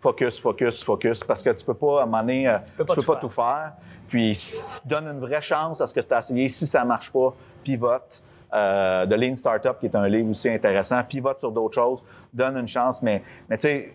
[0.00, 1.22] Focus, focus, focus.
[1.22, 3.06] Parce que tu peux pas, à un moment donné, euh, tu peux pas peux tout
[3.06, 3.20] pas faire.
[3.20, 3.72] tout faire.
[4.08, 6.48] Puis, donne une vraie chance à ce que tu as essayé.
[6.48, 7.32] Si ça marche pas,
[7.62, 8.20] pivote.
[8.54, 11.02] Euh, de Lean Startup, qui est un livre aussi intéressant.
[11.04, 12.02] Pivote sur d'autres choses.
[12.34, 13.00] Donne une chance.
[13.00, 13.94] Mais, mais tu sais,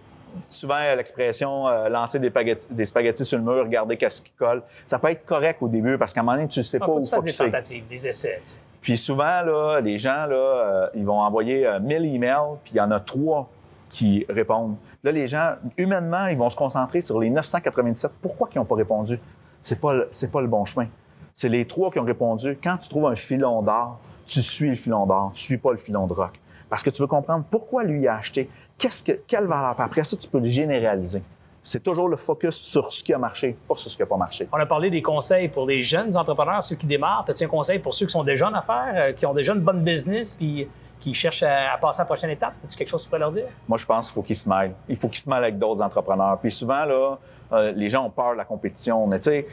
[0.50, 4.62] souvent, l'expression euh, lancer des spaghettis, des spaghettis sur le mur, regarder qu'est-ce qui colle.
[4.86, 6.86] Ça peut être correct au début parce qu'à un moment donné, tu sais Ah, pas
[6.88, 8.40] faut où tu des tentatives, des essais.
[8.44, 8.60] tu sais.
[8.82, 12.78] Puis souvent, là, les gens, là, euh, ils vont envoyer euh, 1000 emails, puis il
[12.78, 13.50] y en a trois
[13.90, 14.76] qui répondent.
[15.04, 18.12] Là, les gens, humainement, ils vont se concentrer sur les 997.
[18.22, 19.20] Pourquoi ils n'ont pas répondu?
[19.62, 20.88] C'est pas, c'est pas le bon chemin.
[21.34, 22.58] C'est les trois qui ont répondu.
[22.64, 25.78] Quand tu trouves un filon d'or, tu suis le filon d'or, tu suis pas le
[25.78, 26.40] filon de rock.
[26.70, 29.76] Parce que tu veux comprendre pourquoi lui a acheté, qu'est-ce que, quelle valeur?
[29.80, 31.22] Après ça, tu peux le généraliser.
[31.64, 34.16] C'est toujours le focus sur ce qui a marché, pas sur ce qui n'a pas
[34.16, 34.48] marché.
[34.54, 37.26] On a parlé des conseils pour les jeunes entrepreneurs, ceux qui démarrent.
[37.28, 39.60] As-tu un conseil pour ceux qui sont déjà en affaires, euh, qui ont déjà une
[39.60, 40.70] bonne business, puis
[41.02, 42.54] qui cherchent à, à passer à la prochaine étape?
[42.64, 43.48] As-tu quelque chose que tu pourrais leur dire?
[43.68, 44.76] Moi, je pense qu'il faut qu'ils se mêlent.
[44.88, 46.40] Il faut qu'ils se mêlent avec d'autres entrepreneurs.
[46.40, 47.18] Puis souvent, là,
[47.52, 49.06] euh, les gens ont peur de la compétition.
[49.06, 49.48] Mais tu sais,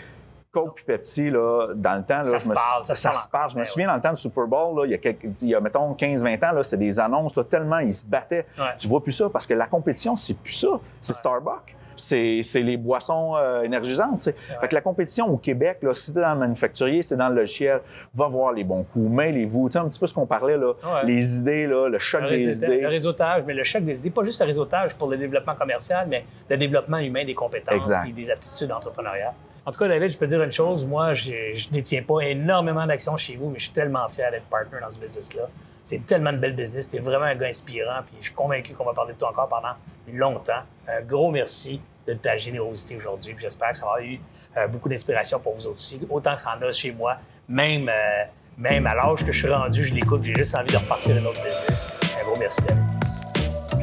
[0.54, 3.16] Coke puis Pepsi, là, dans le temps, là, Ça se me, parle, ça se parle.
[3.16, 3.50] se parle.
[3.50, 5.24] Je me Ben souviens dans le temps du Super Bowl, là, il, y a quelques-
[5.42, 8.46] il y a, mettons, 15-20 ans, là, c'était des annonces, là, tellement ils se battaient.
[8.58, 8.64] Ouais.
[8.78, 10.68] Tu vois plus ça parce que la compétition, c'est plus ça.
[11.00, 11.74] C'est Starbucks.
[11.96, 14.22] C'est c'est les boissons euh, énergisantes.
[14.60, 17.36] Fait que la compétition au Québec, là, si t'es dans le manufacturier, c'est dans le
[17.36, 17.82] logiciel,
[18.12, 19.68] va voir les bons coups, mêlez-vous.
[19.68, 20.72] Tu un petit peu ce qu'on parlait, là,
[21.04, 22.80] les idées, là, le choc Le, des idées.
[22.80, 26.08] le réseautage, mais le choc des idées, pas juste le réseautage pour le développement commercial,
[26.08, 29.34] mais le développement humain des compétences et des aptitudes entrepreneuriales.
[29.66, 30.84] En tout cas, David, je peux dire une chose.
[30.84, 34.44] Moi, je ne détiens pas énormément d'actions chez vous, mais je suis tellement fier d'être
[34.44, 35.48] partner dans ce business-là.
[35.82, 36.88] C'est tellement de belle business.
[36.88, 38.02] Tu es vraiment un gars inspirant.
[38.06, 39.74] Puis je suis convaincu qu'on va parler de toi encore pendant
[40.12, 40.62] longtemps.
[40.86, 43.32] Un gros merci de ta générosité aujourd'hui.
[43.32, 44.20] Puis j'espère que ça va eu
[44.56, 47.16] euh, beaucoup d'inspiration pour vous aussi, autant que ça en a chez moi.
[47.48, 48.24] Même, euh,
[48.58, 50.24] même à l'âge que je suis rendu, je l'écoute.
[50.24, 51.88] J'ai juste envie de repartir un autre business.
[52.20, 53.33] Un gros merci, David.